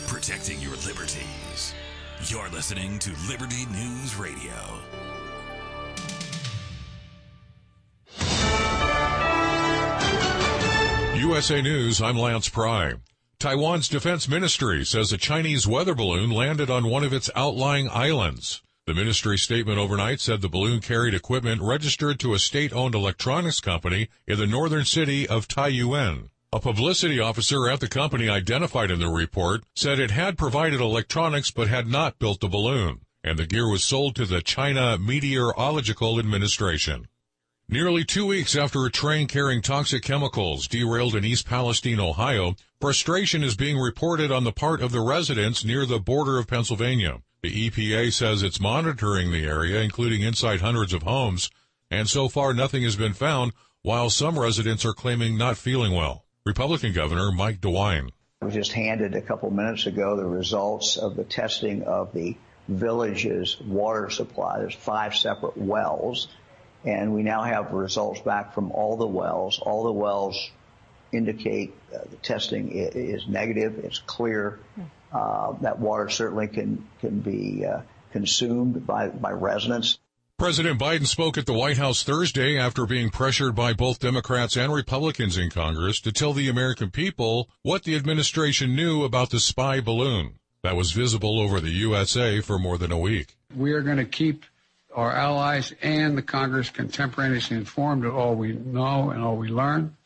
[0.07, 1.75] Protecting your liberties.
[2.25, 4.55] You're listening to Liberty News Radio.
[11.17, 13.03] USA News, I'm Lance Prime.
[13.41, 18.63] Taiwan's defense ministry says a Chinese weather balloon landed on one of its outlying islands.
[18.87, 24.09] The ministry statement overnight said the balloon carried equipment registered to a state-owned electronics company
[24.27, 26.31] in the northern city of Taiyuan.
[26.53, 31.53] A publicity officer at the company identified in the report said it had provided electronics
[31.53, 36.19] but had not built the balloon, and the gear was sold to the China Meteorological
[36.19, 37.07] Administration.
[37.69, 43.43] Nearly two weeks after a train carrying toxic chemicals derailed in East Palestine, Ohio, frustration
[43.43, 47.21] is being reported on the part of the residents near the border of Pennsylvania.
[47.43, 51.51] The EPA says it's monitoring the area, including inside hundreds of homes,
[51.91, 56.25] and so far nothing has been found, while some residents are claiming not feeling well.
[56.45, 58.11] Republican Governor Mike DeWine.
[58.43, 62.37] We just handed a couple minutes ago the results of the testing of the
[62.69, 64.59] village's water supply.
[64.59, 66.29] There's five separate wells,
[66.85, 69.59] and we now have results back from all the wells.
[69.61, 70.51] All the wells
[71.13, 73.79] indicate uh, the testing is negative.
[73.85, 74.59] It's clear.
[75.13, 77.81] Uh, that water certainly can can be uh,
[78.13, 79.99] consumed by by residents.
[80.39, 84.73] President Biden spoke at the White House Thursday after being pressured by both Democrats and
[84.73, 89.81] Republicans in Congress to tell the American people what the administration knew about the spy
[89.81, 93.35] balloon that was visible over the USA for more than a week.
[93.57, 94.45] We are going to keep
[94.95, 99.97] our allies and the Congress contemporaneously informed of all we know and all we learn.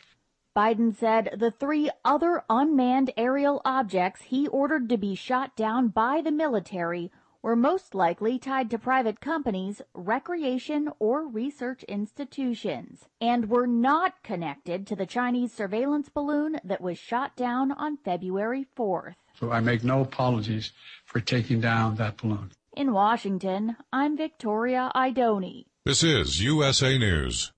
[0.55, 6.21] Biden said the three other unmanned aerial objects he ordered to be shot down by
[6.21, 7.11] the military
[7.41, 14.87] were most likely tied to private companies, recreation, or research institutions, and were not connected
[14.87, 19.15] to the Chinese surveillance balloon that was shot down on February 4th.
[19.41, 20.73] So I make no apologies
[21.07, 22.53] for taking down that balloon.
[22.77, 25.65] In Washington, I'm Victoria Idoni.
[25.87, 27.52] This is USA News.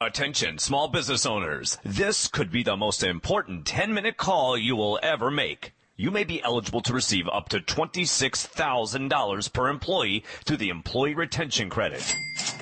[0.00, 1.76] Attention, small business owners.
[1.84, 6.22] This could be the most important 10 minute call you will ever make you may
[6.22, 12.14] be eligible to receive up to $26,000 per employee through the Employee Retention Credit.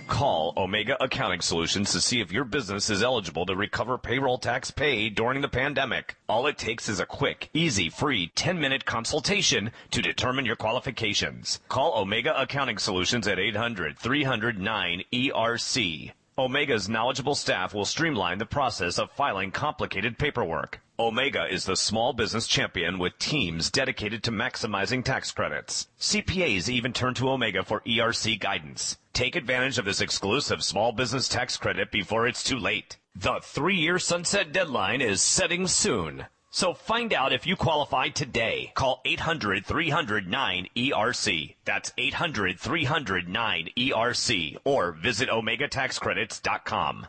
[0.08, 4.70] Call Omega Accounting Solutions to see if your business is eligible to recover payroll tax
[4.70, 6.16] paid during the pandemic.
[6.30, 11.60] All it takes is a quick, easy, free 10-minute consultation to determine your qualifications.
[11.68, 16.12] Call Omega Accounting Solutions at 800-309-ERC.
[16.38, 20.80] Omega's knowledgeable staff will streamline the process of filing complicated paperwork.
[20.98, 25.88] Omega is the small business champion with teams dedicated to maximizing tax credits.
[25.98, 28.98] CPAs even turn to Omega for ERC guidance.
[29.14, 32.98] Take advantage of this exclusive small business tax credit before it's too late.
[33.14, 36.26] The three-year sunset deadline is setting soon.
[36.56, 38.72] So find out if you qualify today.
[38.74, 41.56] Call 800-300-9ERC.
[41.66, 47.08] That's 800-300-9ERC or visit OmegaTaxCredits.com.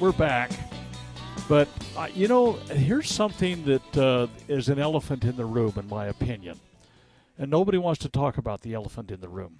[0.00, 0.50] we're back.
[1.46, 5.88] But, uh, you know, here's something that uh, is an elephant in the room, in
[5.88, 6.58] my opinion.
[7.38, 9.58] And nobody wants to talk about the elephant in the room.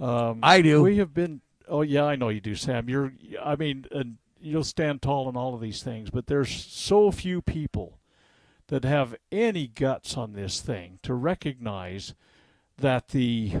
[0.00, 0.82] Um, I do.
[0.82, 1.40] We have been.
[1.68, 2.88] Oh yeah, I know you do, Sam.
[2.88, 3.12] You're.
[3.42, 7.40] I mean, and you'll stand tall in all of these things, but there's so few
[7.40, 7.98] people
[8.68, 12.14] that have any guts on this thing to recognize
[12.78, 13.52] that the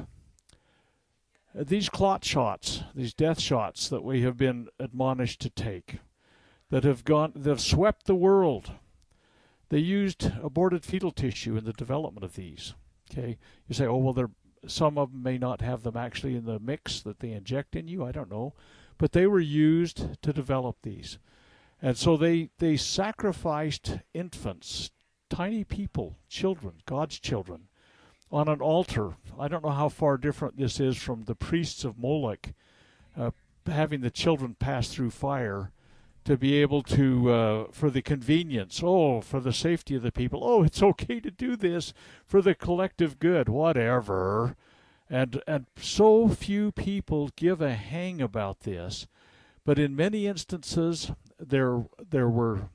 [1.54, 5.98] these clot shots, these death shots that we have been admonished to take,
[6.70, 8.72] that have gone, that have swept the world.
[9.68, 12.74] They used aborted fetal tissue in the development of these.
[13.10, 13.38] Okay,
[13.68, 14.30] you say, oh well,
[14.66, 17.86] some of them may not have them actually in the mix that they inject in
[17.86, 18.04] you.
[18.04, 18.54] I don't know,
[18.98, 21.18] but they were used to develop these,
[21.80, 24.90] and so they they sacrificed infants,
[25.30, 27.68] tiny people, children, God's children,
[28.34, 29.14] on an altar.
[29.38, 32.48] I don't know how far different this is from the priests of Moloch
[33.16, 33.30] uh,
[33.64, 35.70] having the children pass through fire
[36.24, 40.40] to be able to, uh, for the convenience, oh, for the safety of the people,
[40.42, 41.94] oh, it's okay to do this
[42.26, 44.56] for the collective good, whatever.
[45.08, 49.06] And, and so few people give a hang about this.
[49.64, 52.70] But in many instances, there, there were,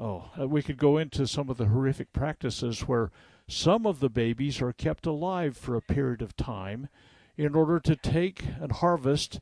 [0.00, 3.12] oh, we could go into some of the horrific practices where
[3.46, 6.88] some of the babies are kept alive for a period of time
[7.36, 9.40] in order to take and harvest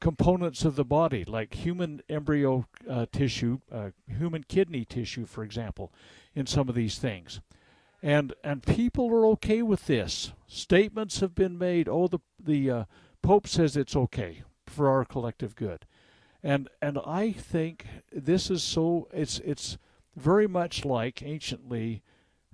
[0.00, 5.92] components of the body, like human embryo uh, tissue, uh, human kidney tissue, for example,
[6.34, 7.40] in some of these things.
[8.02, 10.32] And and people are okay with this.
[10.46, 11.88] Statements have been made.
[11.88, 12.84] Oh, the the uh,
[13.22, 15.84] Pope says it's okay for our collective good.
[16.42, 19.78] And and I think this is so it's it's
[20.14, 22.02] very much like anciently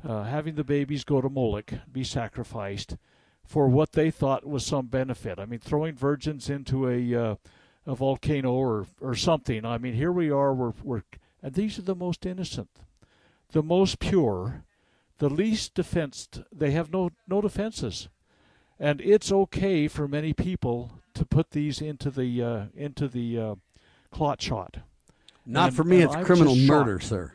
[0.06, 2.96] uh, having the babies go to Moloch, be sacrificed
[3.44, 5.38] for what they thought was some benefit.
[5.38, 7.34] I mean, throwing virgins into a uh,
[7.86, 9.64] a volcano or or something.
[9.64, 10.52] I mean, here we are.
[10.54, 11.02] We're we're
[11.42, 12.70] and these are the most innocent,
[13.52, 14.64] the most pure,
[15.18, 16.42] the least defensed.
[16.50, 18.08] They have no no defenses,
[18.78, 23.54] and it's okay for many people to put these into the uh, into the uh,
[24.10, 24.78] clot shot.
[25.46, 26.00] Not And- for me.
[26.00, 27.08] It's I'm criminal murder, shocked.
[27.10, 27.32] sir.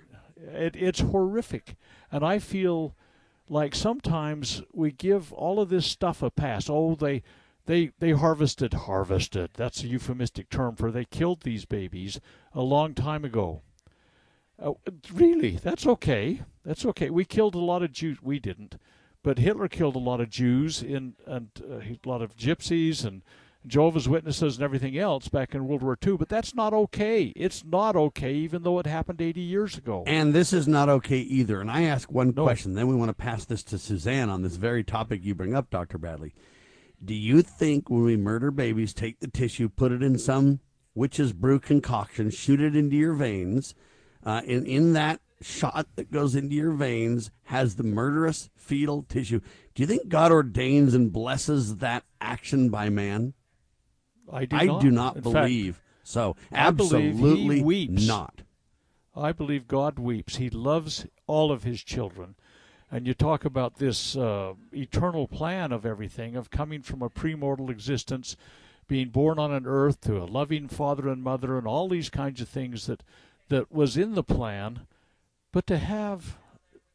[0.53, 1.75] It, it's horrific,
[2.11, 2.95] and I feel
[3.49, 6.69] like sometimes we give all of this stuff a pass.
[6.69, 7.23] Oh, they
[7.65, 9.51] they they harvested harvested.
[9.55, 12.19] That's a euphemistic term for they killed these babies
[12.53, 13.61] a long time ago.
[14.61, 14.73] Uh,
[15.13, 16.41] really, that's okay.
[16.65, 17.09] That's okay.
[17.09, 18.17] We killed a lot of Jews.
[18.21, 18.77] We didn't,
[19.23, 23.21] but Hitler killed a lot of Jews in and uh, a lot of gypsies and
[23.67, 26.17] Jehovah's Witnesses and everything else back in World War II.
[26.17, 27.33] But that's not okay.
[27.35, 30.03] It's not okay, even though it happened 80 years ago.
[30.07, 31.59] And this is not okay either.
[31.59, 32.43] And I ask one No.
[32.43, 35.53] question, then we want to pass this to Suzanne on this very topic you bring
[35.53, 35.97] up, Dr.
[35.97, 36.33] Bradley.
[37.03, 40.59] Do you think when we murder babies, take the tissue, put it in some
[40.95, 43.75] witch's brew concoction, shoot it into your veins,
[44.25, 49.39] uh, and in that shot that goes into your veins has the murderous fetal tissue?
[49.73, 53.33] Do you think God ordains and blesses that action by man?
[54.31, 54.81] I do I not.
[54.81, 56.35] do not In fact, believe so.
[56.51, 58.07] I believe Absolutely weeps.
[58.07, 58.41] not.
[59.15, 60.37] I believe God weeps.
[60.37, 62.35] He loves all of his children.
[62.91, 67.69] And you talk about this uh, eternal plan of everything, of coming from a premortal
[67.69, 68.35] existence,
[68.87, 72.41] being born on an earth to a loving father and mother, and all these kinds
[72.41, 73.03] of things that,
[73.49, 74.87] that was in the plan.
[75.51, 76.37] But to have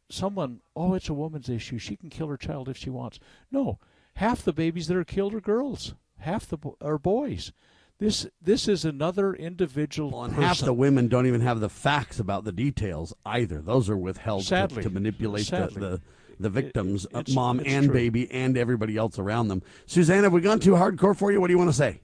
[0.09, 1.79] someone, oh, it's a woman's issue.
[1.79, 3.21] She can kill her child if she wants.
[3.53, 3.79] No,
[4.15, 5.95] half the babies that are killed are girls.
[6.19, 7.53] Half the are boys.
[7.99, 10.45] This this is another individual Well, and person.
[10.49, 13.61] half the women don't even have the facts about the details either.
[13.61, 14.83] Those are withheld to- Sadly.
[14.83, 15.81] to, manipulate the, Sadly.
[15.81, 16.01] the,
[16.41, 17.95] the victims, uh, it's- mom it's and true.
[17.95, 19.63] baby, and everybody else around them.
[19.87, 21.41] Suzanne, have we gone too hardcore for you?
[21.41, 22.01] What do you want to say?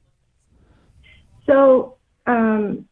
[1.46, 1.96] So,
[2.26, 2.86] um,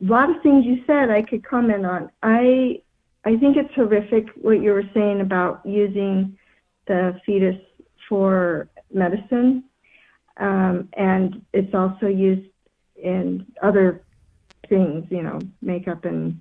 [0.00, 2.10] a lot of things you said I could comment on.
[2.22, 2.80] I
[3.24, 6.38] I think it's horrific what you were saying about using
[6.86, 7.56] the fetus
[8.08, 9.64] for medicine,
[10.38, 12.48] um, and it's also used
[12.96, 14.02] in other
[14.68, 16.40] things, you know, makeup and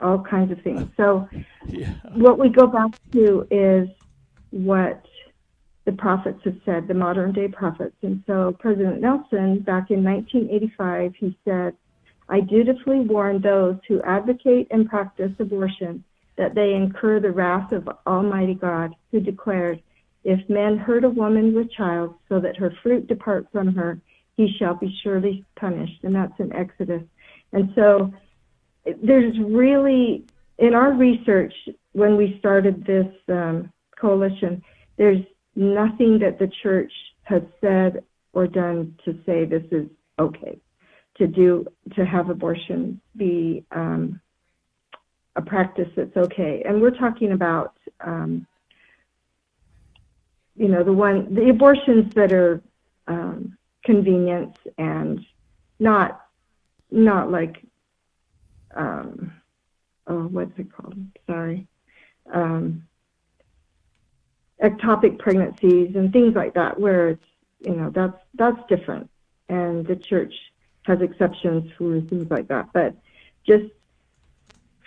[0.00, 0.88] all kinds of things.
[0.96, 1.28] So,
[1.66, 1.94] Yeah.
[2.14, 3.88] what we go back to is
[4.50, 5.04] what
[5.84, 7.96] the prophets have said, the modern day prophets.
[8.02, 11.74] And so President Nelson, back in 1985, he said,
[12.28, 16.04] I dutifully warn those who advocate and practice abortion
[16.36, 19.82] that they incur the wrath of Almighty God, who declared,
[20.24, 24.00] If man hurt a woman with child so that her fruit depart from her,
[24.36, 26.02] he shall be surely punished.
[26.02, 27.02] And that's in Exodus.
[27.52, 28.12] And so
[29.02, 30.24] there's really,
[30.58, 31.54] in our research,
[31.92, 34.62] when we started this um, coalition,
[34.96, 35.22] there's
[35.54, 39.86] nothing that the church has said or done to say this is
[40.18, 40.58] okay
[41.16, 44.20] to do to have abortion be um,
[45.36, 46.62] a practice that's okay.
[46.66, 48.46] And we're talking about, um,
[50.56, 52.62] you know, the one the abortions that are
[53.06, 55.24] um, convenience and
[55.78, 56.20] not
[56.90, 57.62] not like
[58.74, 59.32] um,
[60.06, 60.96] oh what's it called?
[61.26, 61.66] Sorry.
[62.32, 62.84] Um,
[64.62, 67.24] ectopic pregnancies and things like that where it's
[67.60, 69.10] you know that's that's different
[69.48, 70.32] and the church
[70.84, 72.94] has exceptions for things like that but
[73.46, 73.64] just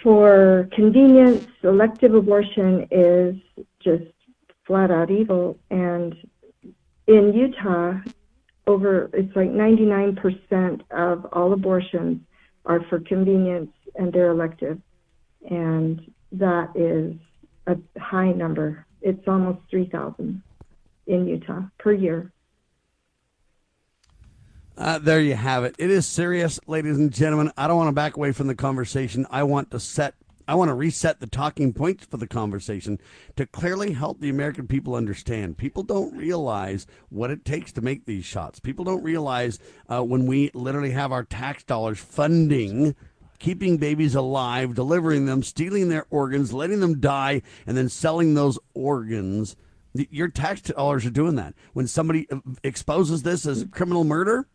[0.01, 3.35] for convenience elective abortion is
[3.79, 4.05] just
[4.67, 6.15] flat out evil and
[7.07, 7.93] in Utah
[8.67, 12.21] over it's like 99% of all abortions
[12.65, 14.79] are for convenience and they're elective
[15.49, 17.15] and that is
[17.65, 20.41] a high number it's almost 3,000
[21.07, 22.31] in Utah per year.
[24.77, 25.75] Uh, there you have it.
[25.79, 27.51] It is serious, ladies and gentlemen.
[27.57, 29.25] I don't want to back away from the conversation.
[29.31, 30.13] I want to set,
[30.47, 32.99] I want to reset the talking points for the conversation
[33.35, 35.57] to clearly help the American people understand.
[35.57, 38.59] People don't realize what it takes to make these shots.
[38.59, 42.95] People don't realize uh, when we literally have our tax dollars funding
[43.39, 48.57] keeping babies alive, delivering them, stealing their organs, letting them die, and then selling those
[48.73, 49.55] organs.
[49.93, 51.53] Your tax dollars are doing that.
[51.73, 54.47] When somebody uh, exposes this as criminal murder,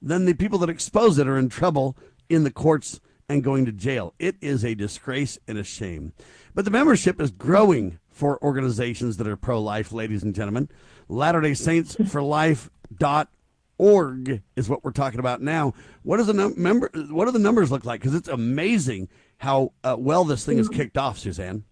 [0.00, 1.96] then the people that expose it are in trouble
[2.28, 4.14] in the courts and going to jail.
[4.18, 6.12] It is a disgrace and a shame.
[6.54, 10.68] But the membership is growing for organizations that are pro life, ladies and gentlemen.
[11.08, 13.28] Latter day Saints for Life dot
[13.76, 15.74] org is what we're talking about now.
[16.02, 16.90] What does the num- member?
[17.10, 18.00] What do the numbers look like?
[18.00, 19.08] Because it's amazing
[19.38, 21.64] how uh, well this thing is kicked off, Suzanne.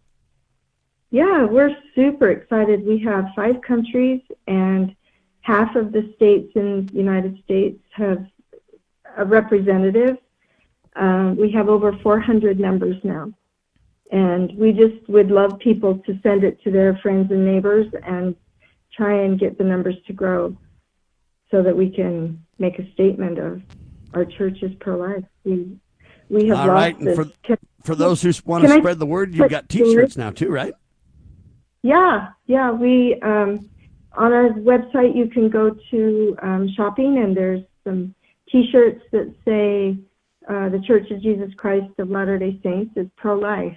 [1.10, 2.84] Yeah, we're super excited.
[2.84, 4.96] We have five countries, and
[5.42, 8.26] half of the states in the United States have
[9.16, 10.16] a representative.
[10.96, 13.32] Um, we have over 400 members now.
[14.10, 18.36] And we just would love people to send it to their friends and neighbors and
[18.94, 20.54] try and get the numbers to grow
[21.50, 23.62] so that we can make a statement of
[24.12, 25.24] our church is pro-life.
[25.44, 25.78] We,
[26.28, 27.16] we have All right, and this.
[27.16, 30.16] for Can- for those who want to Can I spread the word, you've got T-shirts
[30.16, 30.72] now too, right?
[31.82, 32.70] Yeah, yeah.
[32.70, 33.68] We um,
[34.16, 38.14] on our website you can go to um, shopping and there's some
[38.50, 39.98] T-shirts that say
[40.48, 43.76] uh, the Church of Jesus Christ of Latter-day Saints is pro-life,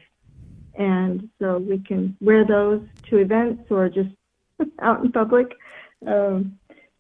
[0.78, 4.10] and so we can wear those to events or just
[4.82, 5.48] out in public.
[6.06, 6.58] Um,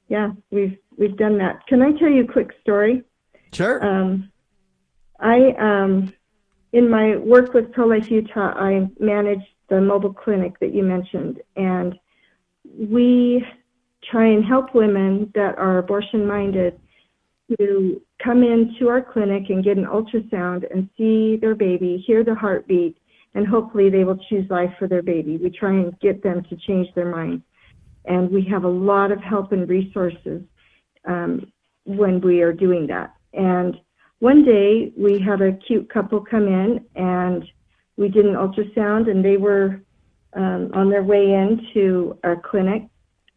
[0.07, 1.66] yeah, we've we've done that.
[1.68, 3.03] Can I tell you a quick story?
[3.53, 3.84] Sure.
[3.86, 4.32] Um,
[5.20, 6.13] I, um,
[6.74, 11.41] in my work with Pro Life Utah, I managed the mobile clinic that you mentioned,
[11.55, 11.97] and
[12.78, 13.45] we
[14.11, 16.80] try and help women that are abortion minded
[17.57, 22.36] to come into our clinic and get an ultrasound and see their baby, hear the
[22.36, 22.97] heartbeat,
[23.34, 25.38] and hopefully they will choose life for their baby.
[25.38, 27.41] We try and get them to change their mind.
[28.05, 30.41] And we have a lot of help and resources
[31.05, 31.51] um,
[31.84, 33.13] when we are doing that.
[33.34, 33.76] And
[34.20, 37.43] one day we had a cute couple come in and
[37.97, 39.82] we did an ultrasound and they were
[40.34, 42.84] um, on their way into our clinic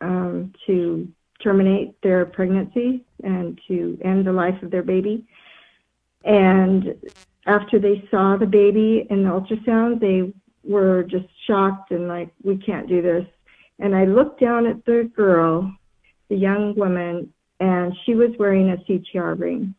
[0.00, 1.08] um, to
[1.42, 5.24] terminate their pregnancy and to end the life of their baby.
[6.24, 6.94] And
[7.46, 10.32] after they saw the baby in the ultrasound, they
[10.64, 13.26] were just shocked and like, we can't do this.
[13.78, 15.72] And I looked down at the girl,
[16.28, 19.74] the young woman, and she was wearing a CTR ring.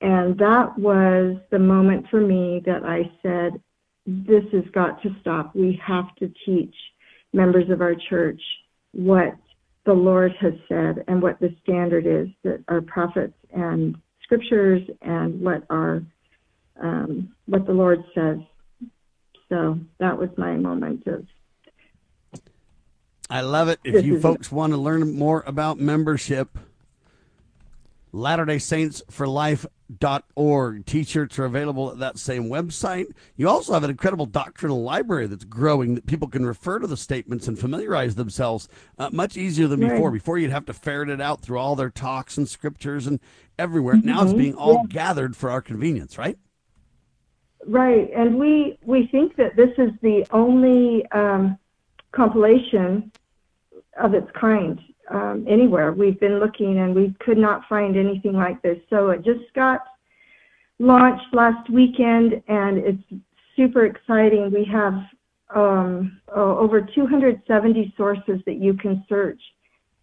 [0.00, 3.60] And that was the moment for me that I said,
[4.06, 5.54] this has got to stop.
[5.54, 6.74] We have to teach
[7.32, 8.40] members of our church
[8.92, 9.36] what
[9.86, 15.40] the Lord has said and what the standard is that our prophets and scriptures and
[15.40, 16.02] what our
[16.82, 18.38] um, what the Lord says.
[19.48, 21.26] So that was my moment of
[23.30, 23.80] I love it.
[23.82, 26.58] If you folks want to learn more about membership,
[28.12, 29.26] Latter day Saints for
[29.88, 30.84] Life.org.
[30.86, 33.06] T shirts are available at that same website.
[33.36, 36.96] You also have an incredible doctrinal library that's growing that people can refer to the
[36.96, 38.68] statements and familiarize themselves
[38.98, 39.92] uh, much easier than Right.
[39.92, 40.10] before.
[40.10, 43.20] Before, you'd have to ferret it out through all their talks and scriptures and
[43.58, 43.96] everywhere.
[44.02, 44.38] Now it's Mhm.
[44.38, 44.86] being all Yeah.
[44.88, 46.38] gathered for our convenience, right?
[47.66, 51.58] Right, and we we think that this is the only um,
[52.12, 53.10] compilation
[54.00, 54.78] of its kind
[55.10, 55.92] um, anywhere.
[55.92, 58.78] We've been looking and we could not find anything like this.
[58.90, 59.80] So it just got
[60.78, 63.22] launched last weekend, and it's
[63.56, 64.50] super exciting.
[64.52, 64.94] We have
[65.54, 69.40] um, over 270 sources that you can search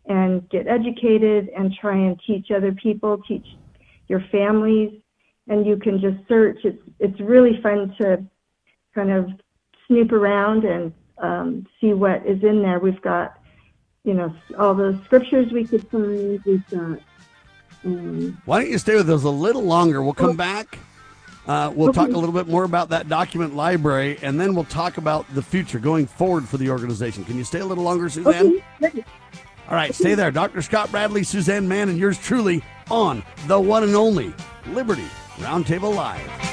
[0.05, 3.45] and get educated and try and teach other people, teach
[4.07, 4.91] your families,
[5.47, 6.57] and you can just search.
[6.63, 8.23] It's it's really fun to
[8.95, 9.27] kind of
[9.87, 12.79] snoop around and um, see what is in there.
[12.79, 13.37] We've got
[14.03, 16.41] you know all the scriptures we could find.
[16.45, 16.99] We've got
[17.85, 20.03] um, Why don't you stay with us a little longer?
[20.03, 20.77] We'll come back.
[21.45, 24.97] Uh, we'll talk a little bit more about that document library, and then we'll talk
[24.97, 27.25] about the future going forward for the organization.
[27.25, 28.61] Can you stay a little longer, Suzanne?
[28.81, 29.03] okay.
[29.67, 30.31] All right, stay there.
[30.31, 30.61] Dr.
[30.61, 34.33] Scott Bradley, Suzanne Mann, and yours truly on the one and only
[34.67, 36.52] Liberty Roundtable Live.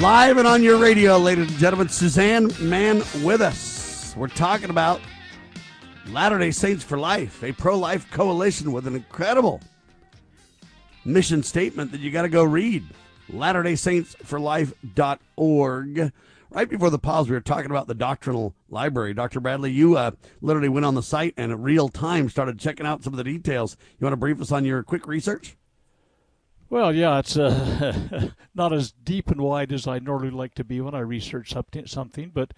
[0.00, 4.14] Live and on your radio, ladies and gentlemen, Suzanne Mann with us.
[4.14, 5.00] We're talking about
[6.08, 9.62] Latter day Saints for Life, a pro life coalition with an incredible
[11.06, 12.84] mission statement that you got to go read.
[13.30, 16.12] Latter day Saints for Life.org.
[16.50, 19.14] Right before the pause, we were talking about the doctrinal library.
[19.14, 19.40] Dr.
[19.40, 20.10] Bradley, you uh,
[20.42, 23.24] literally went on the site and in real time started checking out some of the
[23.24, 23.78] details.
[23.98, 25.56] You want to brief us on your quick research?
[26.68, 30.80] Well, yeah, it's uh, not as deep and wide as I normally like to be
[30.80, 31.54] when I research
[31.86, 32.54] something, but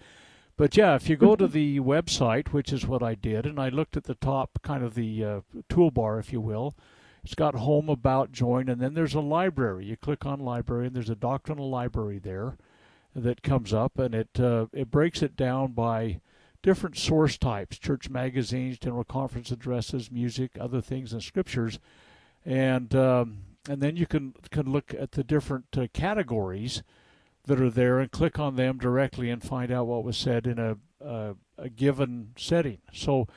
[0.57, 3.69] but yeah, if you go to the website, which is what I did, and I
[3.69, 6.75] looked at the top, kind of the uh, toolbar, if you will,
[7.23, 9.85] it's got home, about, join, and then there's a library.
[9.85, 12.57] You click on library, and there's a doctrinal library there
[13.15, 16.19] that comes up, and it uh, it breaks it down by
[16.61, 21.79] different source types: church magazines, general conference addresses, music, other things, and scriptures,
[22.45, 26.83] and um, and then you can can look at the different uh, categories
[27.45, 30.59] that are there and click on them directly and find out what was said in
[30.59, 32.79] a a, a given setting.
[32.93, 33.27] So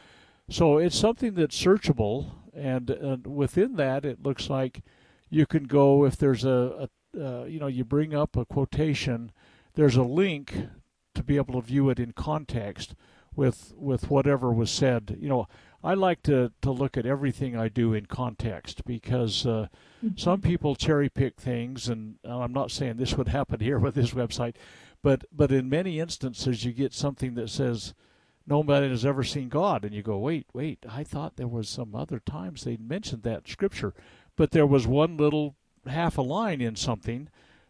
[0.48, 4.82] so it's something that's searchable, and, and within that, it looks like
[5.30, 9.32] you can go if there's a, a uh, you know you bring up a quotation,
[9.74, 10.68] there's a link
[11.14, 12.94] to be able to view it in context
[13.34, 15.16] with with whatever was said.
[15.20, 15.48] You know,
[15.84, 19.68] I like to to look at everything I do in context because uh,
[20.04, 20.16] mm-hmm.
[20.16, 24.12] some people cherry pick things, and I'm not saying this would happen here with this
[24.12, 24.54] website,
[25.02, 27.94] but but in many instances you get something that says
[28.46, 31.94] nobody has ever seen God, and you go, wait, wait, I thought there was some
[31.94, 33.94] other times they mentioned that scripture,
[34.36, 35.56] but there was one little
[35.86, 37.28] half a line in something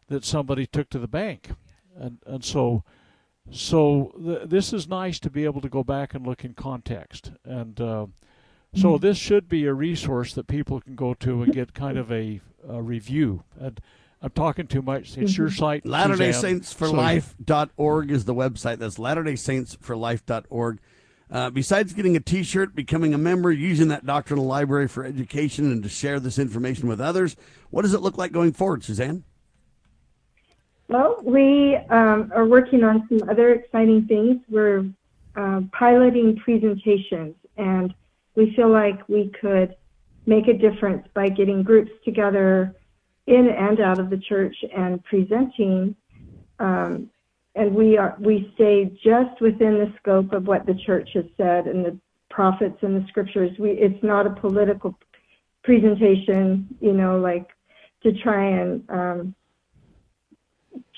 [0.09, 1.51] that somebody took to the bank,
[1.97, 2.85] and and so
[3.51, 7.32] so th- this is nice to be able to go back and look in context,
[7.45, 8.07] and uh,
[8.74, 9.03] so mm-hmm.
[9.03, 12.40] this should be a resource that people can go to and get kind of a,
[12.66, 13.45] a review.
[13.61, 13.80] And
[14.22, 15.18] I'm talking too much.
[15.18, 15.59] It's your mm-hmm.
[15.59, 15.86] site.
[15.86, 18.78] Latter Day Saints for Life.org is the website.
[18.78, 20.78] That's Latter Day Saints for Life.org.
[21.30, 25.82] Uh, besides getting a T-shirt, becoming a member, using that doctrinal library for education, and
[25.82, 27.36] to share this information with others,
[27.70, 29.24] what does it look like going forward, Suzanne?
[30.93, 34.43] Well, we um, are working on some other exciting things.
[34.51, 34.84] We're
[35.34, 37.95] uh, piloting presentations, and
[38.34, 39.74] we feel like we could
[40.26, 42.76] make a difference by getting groups together
[43.26, 45.97] in and out of the church and presenting.
[46.59, 47.09] Um,
[47.55, 51.68] and we are we stay just within the scope of what the church has said
[51.68, 53.51] and the prophets and the scriptures.
[53.59, 54.99] We it's not a political
[55.64, 57.49] presentation, you know, like
[58.03, 59.34] to try and um,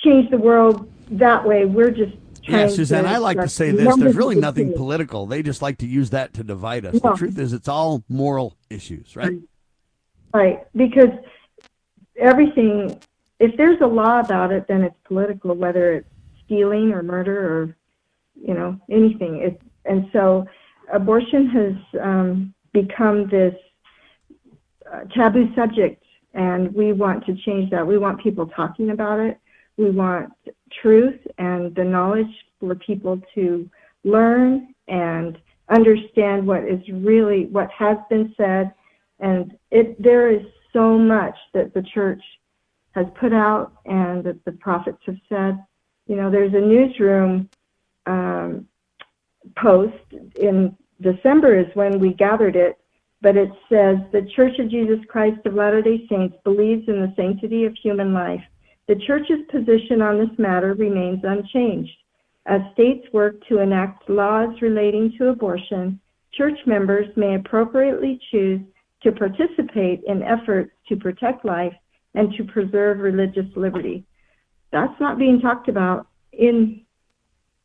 [0.04, 1.64] change the world that way.
[1.64, 2.14] We're just
[2.46, 3.96] yeah, Suzanne, I like to say this.
[3.96, 5.26] There's really nothing political.
[5.26, 7.00] They just like to use that to divide us.
[7.00, 9.38] The truth is, it's all moral issues, right?
[10.34, 11.10] Right, because
[12.18, 13.00] everything,
[13.38, 16.08] if there's a law about it, then it's political, whether it's
[16.44, 17.76] stealing or murder or,
[18.34, 19.36] you know, anything.
[19.36, 20.46] It, and so
[20.92, 23.54] abortion has um, become this
[24.92, 26.02] uh, taboo subject,
[26.34, 27.86] and we want to change that.
[27.86, 29.38] We want people talking about it.
[29.76, 30.32] We want
[30.82, 32.26] truth and the knowledge
[32.60, 33.68] for people to
[34.04, 38.72] learn and understand what is really what has been said.
[39.20, 42.22] And it there is so much that the church
[42.92, 45.58] has put out and that the prophets have said.
[46.06, 47.48] You know, there's a newsroom
[48.06, 48.68] um,
[49.56, 49.94] post
[50.36, 52.78] in December is when we gathered it,
[53.20, 57.64] but it says the Church of Jesus Christ of Latter-day Saints believes in the sanctity
[57.64, 58.42] of human life
[58.86, 61.92] the Church's position on this matter remains unchanged.
[62.46, 65.98] As states work to enact laws relating to abortion,
[66.32, 68.60] church members may appropriately choose
[69.02, 71.72] to participate in efforts to protect life
[72.14, 74.04] and to preserve religious liberty.
[74.72, 76.82] That's not being talked about in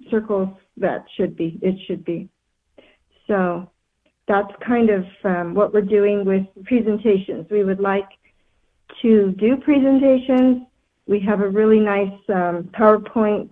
[0.09, 2.29] circles that should be, it should be.
[3.27, 3.69] So
[4.27, 7.47] that's kind of um, what we're doing with presentations.
[7.49, 8.07] We would like
[9.01, 10.63] to do presentations.
[11.09, 13.49] We have a really nice um, PowerPoint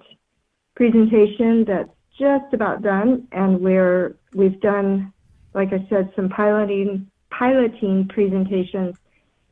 [0.76, 1.90] presentation that's
[2.20, 5.12] just about done, and we're we've done,
[5.56, 8.96] like I said, some piloting piloting presentations,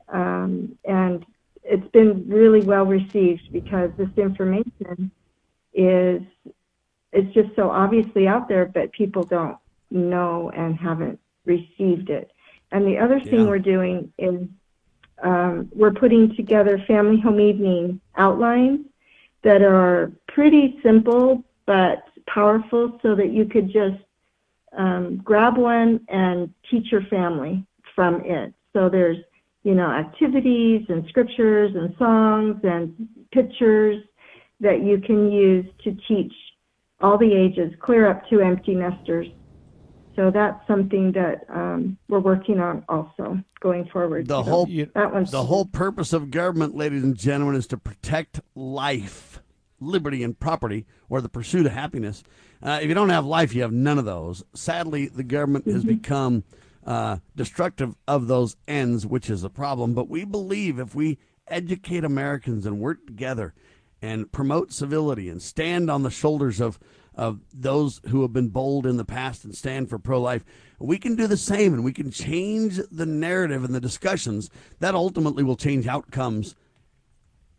[0.10, 1.26] um, and
[1.64, 5.10] it's been really well received because this information
[5.74, 6.22] is
[7.12, 9.58] it's just so obviously out there, but people don't
[9.90, 12.30] know and haven't received it.
[12.72, 13.48] And the other thing Yeah.
[13.48, 14.48] we're doing is
[15.24, 18.86] um, we're putting together family home evening outlines
[19.44, 24.02] that are pretty simple but powerful so that you could just
[24.78, 28.54] um, grab one and teach your family from it.
[28.74, 29.18] So there's,
[29.64, 34.04] you know, activities and scriptures and songs and pictures
[34.60, 36.34] that you can use to teach
[37.02, 39.28] all the ages, clear up to empty nesters.
[40.16, 44.28] So that's something that um, we're working on also going forward.
[44.28, 47.78] The So whole that one's the whole purpose of government, ladies and gentlemen, is to
[47.78, 49.42] protect life,
[49.80, 52.24] liberty, and property, or the pursuit of happiness.
[52.64, 54.44] Uh, if you don't have life, you have none of those.
[54.54, 56.44] Sadly, the government has become
[56.86, 59.94] uh, destructive of those ends, which is a problem.
[59.94, 63.54] But we believe if we educate Americans and work together
[64.02, 66.80] and promote civility and stand on the shoulders of
[67.16, 70.44] of those who have been bold in the past and stand for pro life,
[70.80, 74.50] we can do the same and we can change the narrative and the discussions
[74.80, 76.56] that ultimately will change outcomes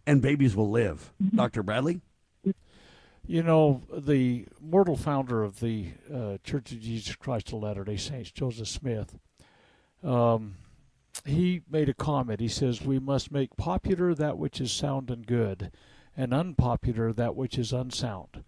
[0.06, 1.12] and babies will live.
[1.34, 1.62] Dr.
[1.62, 2.00] Bradley?
[3.26, 7.96] You know, the mortal founder of the uh, Church of Jesus Christ of Latter day
[7.96, 9.18] Saints, Joseph Smith,
[10.04, 10.54] um,
[11.24, 12.38] he made a comment.
[12.38, 15.72] He says, We must make popular that which is sound and good,
[16.16, 18.44] and unpopular that which is unsound.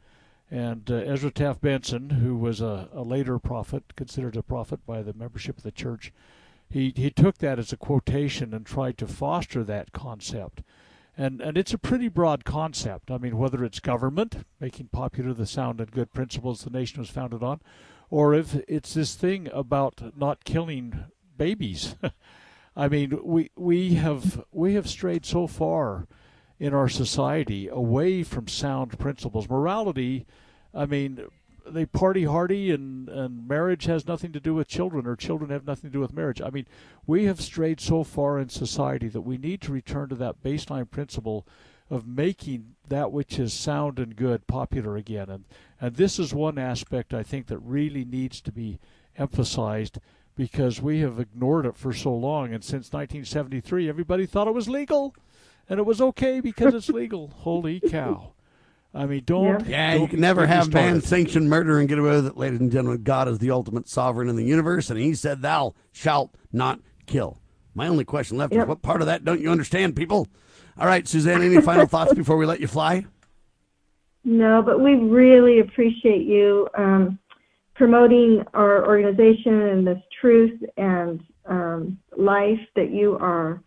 [0.51, 5.03] And uh, Ezra Taft Benson, who was a, a later prophet, considered a prophet by
[5.03, 6.13] the membership of the church,
[6.71, 10.63] he, he took that as a quotation and tried to foster that concept.
[11.17, 13.11] And, and it's a pretty broad concept.
[13.11, 17.11] I mean, whether it's government, making popular the sound and good principles the nation was
[17.11, 17.61] founded on,
[18.09, 21.97] or if it's this thing about not killing babies.
[22.77, 26.07] I mean, we we have we have strayed so far
[26.59, 29.49] in our society away from sound principles.
[29.49, 30.27] Morality,
[30.75, 31.25] I mean,
[31.67, 35.67] they party hardy and, and marriage has nothing to do with children or children have
[35.67, 36.41] nothing to do with marriage.
[36.41, 36.67] I mean,
[37.07, 40.91] we have strayed so far in society that we need to return to that baseline
[40.91, 41.47] principle
[41.91, 45.31] of making that which is sound and good popular again.
[45.31, 45.45] And
[45.81, 48.79] and this is one aspect I think that really needs to be
[49.17, 49.99] emphasized
[50.37, 54.69] because we have ignored it for so long and since 1973 everybody thought it was
[54.69, 55.15] legal
[55.69, 57.29] and it was okay because it's legal.
[57.29, 58.33] Holy cow.
[58.95, 59.67] I mean, don't.
[59.67, 62.61] Yeah, don't you can never have man sanctioned murder and get away with it, ladies
[62.61, 63.03] and gentlemen.
[63.03, 67.39] God is the ultimate sovereign in the universe, and he said, Thou shalt not kill.
[67.75, 70.27] My only question left is what part of that don't you understand, people?
[70.79, 73.05] All right, Suzanne, any final thoughts before we let you fly?
[74.25, 77.19] No, but we really appreciate you um,
[77.75, 83.63] promoting our organization and this truth and um, life that you are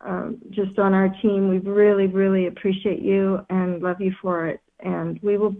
[0.00, 1.48] um, just on our team.
[1.48, 4.60] We really, really appreciate you and love you for it.
[4.80, 5.54] And we will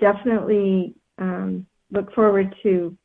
[0.00, 2.96] definitely um, look forward to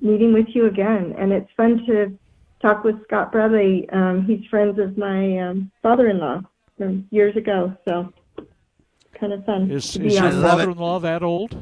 [0.00, 1.14] meeting with you again.
[1.18, 2.18] And it's fun to
[2.60, 3.88] talk with Scott Bradley.
[3.90, 6.42] Um, he's friends of my um, father-in-law
[6.76, 8.12] from years ago, so
[9.18, 9.70] kind of fun.
[9.70, 11.56] Is, to is be your father-in-law that old?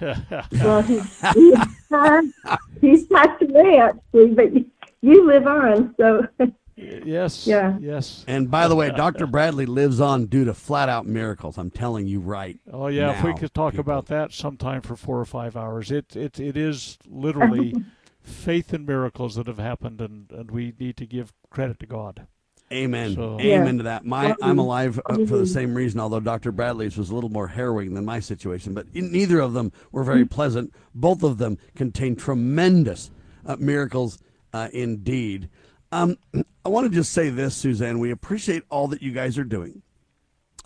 [0.52, 1.58] Well, he's, he's,
[2.82, 4.66] he's passed away actually, but you,
[5.00, 6.26] you live on, so
[6.78, 7.46] yes.
[7.46, 7.76] Yeah.
[7.80, 8.24] Yes.
[8.26, 9.26] And by the way, Dr.
[9.26, 11.58] Bradley lives on due to flat out miracles.
[11.58, 12.58] I'm telling you right.
[12.72, 13.80] Oh yeah, if we could talk people.
[13.80, 15.90] about that sometime for four or five hours.
[15.90, 17.74] It it it is literally
[18.22, 22.26] faith and miracles that have happened, and and we need to give credit to God.
[22.70, 23.14] Amen.
[23.14, 24.04] So- Amen to that.
[24.04, 26.52] My, I'm alive uh, for the same reason, although Dr.
[26.52, 28.74] Bradley's was a little more harrowing than my situation.
[28.74, 30.74] But in, neither of them were very pleasant.
[30.94, 33.10] Both of them contain tremendous
[33.46, 34.18] uh, miracles
[34.52, 35.48] uh, indeed.
[35.92, 36.18] Um,
[36.64, 37.98] I want to just say this, Suzanne.
[37.98, 39.82] We appreciate all that you guys are doing.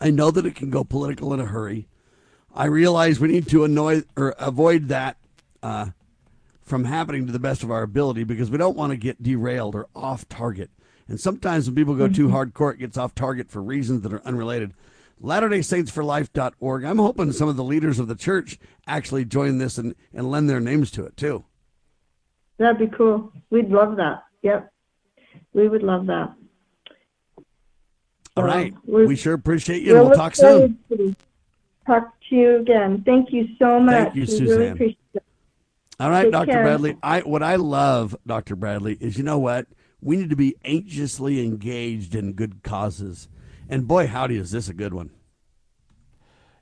[0.01, 1.87] I know that it can go political in a hurry.
[2.55, 5.17] I realize we need to annoy or avoid that
[5.63, 5.87] uh,
[6.61, 9.75] from happening to the best of our ability because we don't want to get derailed
[9.75, 10.71] or off target.
[11.09, 14.23] And sometimes when people go too hardcore, it gets off target for reasons that are
[14.25, 14.75] unrelated.
[15.23, 16.85] LatterdaySaintsForLife.org.
[16.85, 20.51] I'm hoping some of the leaders of the church actually join this and, and lend
[20.51, 21.45] their names to it too.
[22.59, 23.33] That'd be cool.
[23.51, 24.25] We'd love that.
[24.43, 24.72] Yep.
[25.53, 26.35] We would love that.
[28.37, 28.75] All right.
[28.85, 29.97] We sure appreciate you.
[29.97, 30.79] And we'll talk soon.
[31.87, 33.03] Talk to you again.
[33.05, 33.95] Thank you so much.
[33.95, 34.47] Thank you, we Suzanne.
[34.49, 35.23] Really appreciate it.
[36.01, 36.53] All right, Take Dr.
[36.53, 36.63] care.
[36.63, 36.97] Bradley.
[37.03, 38.57] I what I love, Dr.
[38.57, 39.67] Bradley, is you know what?
[40.01, 43.29] We need to be anxiously engaged in good causes.
[43.69, 45.11] And boy, howdy, is this a good one.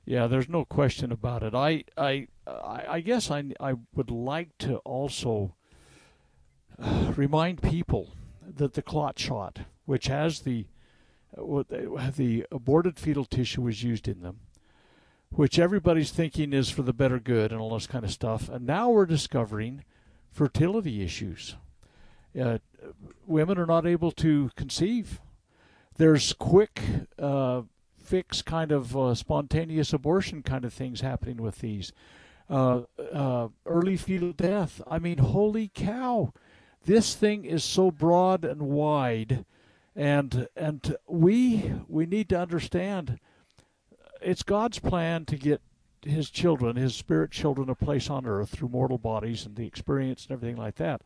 [0.05, 1.53] Yeah, there's no question about it.
[1.55, 5.55] I I I I guess I I would like to also
[6.81, 8.13] uh, remind people
[8.55, 10.65] that the clot shot, which has the
[11.35, 14.41] the aborted fetal tissue was used in them,
[15.29, 18.65] which everybody's thinking is for the better good and all this kind of stuff, and
[18.65, 19.83] now we're discovering
[20.29, 21.55] fertility issues.
[22.39, 22.59] Uh,
[23.25, 25.19] women are not able to conceive.
[25.97, 26.81] There's quick
[27.19, 27.63] uh,
[28.01, 31.91] fix kind of uh, spontaneous abortion kind of things happening with these.
[32.49, 32.81] Uh,
[33.13, 34.81] uh, early fetal death.
[34.89, 36.33] I mean, holy cow!
[36.85, 39.45] This thing is so broad and wide,
[39.95, 43.19] and and we we need to understand
[44.21, 45.61] it's God's plan to get
[46.03, 50.25] His children, His spirit children, a place on earth through mortal bodies and the experience
[50.25, 51.01] and everything like that.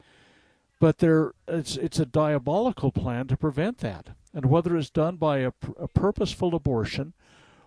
[0.80, 4.10] But there, it's it's a diabolical plan to prevent that.
[4.34, 7.14] And whether it's done by a, a purposeful abortion,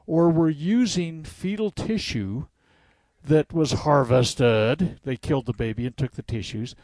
[0.07, 2.47] or we're using fetal tissue
[3.25, 6.75] that was harvested, they killed the baby and took the tissues,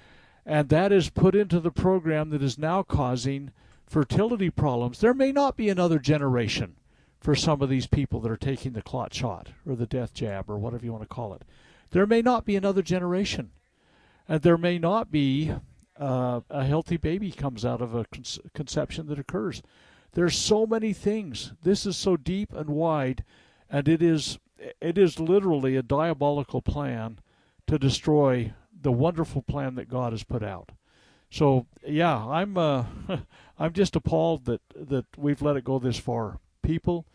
[0.47, 3.51] and that is put into the program that is now causing
[3.87, 5.01] fertility problems.
[5.01, 6.77] There may not be another generation
[7.21, 10.51] for some of these people that are taking the clot shot or the death jab
[10.51, 11.43] or whatever you want to call it.
[11.91, 13.51] There may not be another generation,
[14.29, 15.53] and there may not be
[15.99, 19.63] uh, a healthy baby comes out of a con- conception that occurs.
[20.13, 21.53] There's so many things.
[21.63, 23.25] This is so deep and wide,
[23.71, 24.39] and it is
[24.81, 27.19] it is literally a diabolical plan
[27.67, 28.53] to destroy
[28.85, 30.70] the wonderful plan that God has put out.
[31.30, 32.85] So yeah, I'm uh,
[33.59, 36.39] I'm just appalled that that we've let it go this far.
[36.62, 37.07] People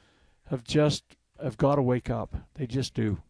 [0.49, 1.03] have just
[1.41, 2.35] have got to wake up.
[2.55, 3.21] They just do.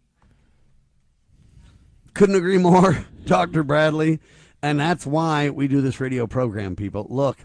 [2.15, 3.61] Couldn't agree more, Dr.
[3.63, 4.19] Bradley.
[4.61, 7.07] And that's why we do this radio program, people.
[7.09, 7.37] Look,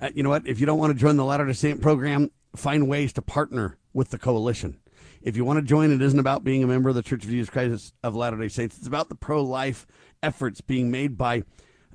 [0.00, 0.46] uh, you know what?
[0.46, 3.76] If you don't want to join the Latter day Saint program, find ways to partner
[3.92, 4.78] with the coalition.
[5.22, 7.30] If you want to join, it isn't about being a member of the Church of
[7.30, 8.78] Jesus Christ of Latter day Saints.
[8.78, 9.86] It's about the pro life
[10.22, 11.42] efforts being made by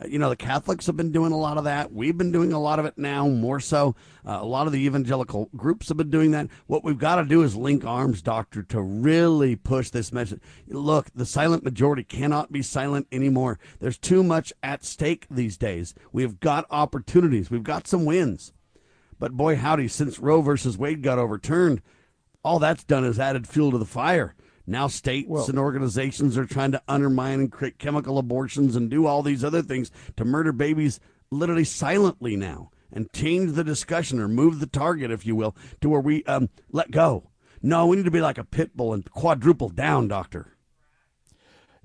[0.02, 1.94] uh, you know, the Catholics have been doing a lot of that.
[1.94, 3.96] We've been doing a lot of it now, more so.
[4.26, 6.48] Uh, a lot of the evangelical groups have been doing that.
[6.66, 10.42] What we've got to do is link arms, Doctor, to really push this message.
[10.68, 13.60] Look, the silent majority cannot be silent anymore.
[13.80, 15.94] There's too much at stake these days.
[16.12, 18.52] We've got opportunities, we've got some wins.
[19.20, 21.82] But boy, howdy, since Roe versus Wade got overturned,
[22.44, 24.36] all that's done is added fuel to the fire.
[24.66, 29.06] Now states Well- and organizations are trying to undermine and create chemical abortions and do
[29.06, 31.00] all these other things to murder babies
[31.32, 35.90] literally silently now and change the discussion or move the target, if you will, to
[35.90, 37.32] where we um, let go.
[37.62, 40.58] No, we need to be like a pit bull and quadruple down, doctor.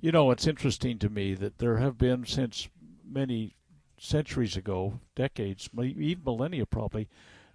[0.01, 2.69] You know, it's interesting to me that there have been since
[3.05, 3.55] many
[3.99, 7.09] centuries ago, decades, even millennia probably,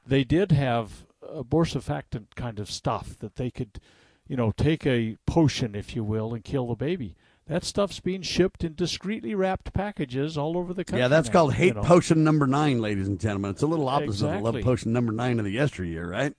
[0.06, 3.80] they did have abortifactant kind of stuff that they could,
[4.28, 7.16] you know, take a potion, if you will, and kill the baby.
[7.48, 11.02] That stuff's being shipped in discreetly wrapped packages all over the country.
[11.02, 11.82] yeah, that's now, called you hate know.
[11.82, 13.52] potion number nine, ladies and gentlemen.
[13.52, 16.34] It's a little opposite of love potion number nine of the yesteryear, right?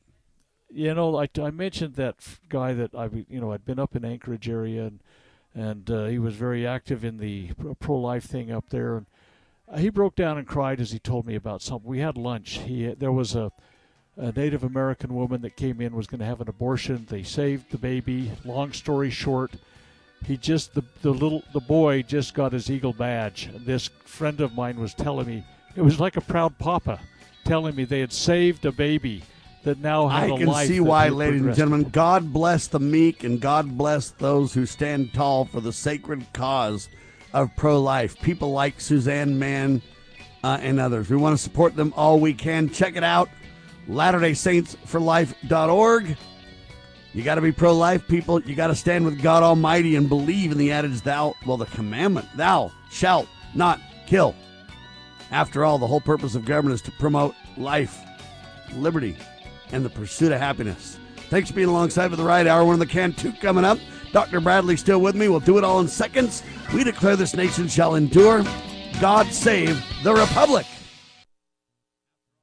[0.75, 2.17] you know, I, I mentioned that
[2.49, 5.01] guy that I, you know, I'd been up in Anchorage area, and
[5.55, 9.07] and uh, he was very active in the pro life thing up there, and
[9.69, 11.89] uh, he broke down and cried as he told me about something.
[11.89, 12.59] We had lunch.
[12.59, 13.53] He there was a
[14.17, 17.07] a Native American woman that came in was going to have an abortion.
[17.09, 18.31] They saved the baby.
[18.45, 19.53] Long story short,
[20.25, 23.47] he just the the little the boy just got his eagle badge.
[23.47, 25.45] And this friend of mine was telling me
[25.77, 27.01] it was like a proud papa
[27.45, 29.23] telling me they had saved a baby
[29.65, 31.91] that now had I a can life see why, ladies and gentlemen.
[31.91, 36.89] God bless the meek and God bless those who stand tall for the sacred cause
[37.33, 38.21] of pro life.
[38.21, 39.83] People like Suzanne Mann
[40.43, 41.11] uh, and others.
[41.11, 42.71] We want to support them all we can.
[42.71, 43.29] Check it out
[43.89, 44.99] Latter day Saints for.
[47.15, 48.41] You got to be pro life, people.
[48.43, 51.67] You got to stand with God Almighty and believe in the adage, thou, well, the
[51.67, 54.35] commandment, thou shalt not kill.
[55.31, 58.01] After all, the whole purpose of government is to promote life,
[58.75, 59.17] liberty,
[59.71, 60.99] and the pursuit of happiness.
[61.31, 62.65] Thanks for being alongside for the ride hour.
[62.65, 63.79] One of the Cantu coming up.
[64.13, 64.41] Dr.
[64.41, 65.29] Bradley still with me.
[65.29, 66.43] We'll do it all in seconds.
[66.73, 68.45] We declare this nation shall endure.
[69.01, 70.67] God save the Republic.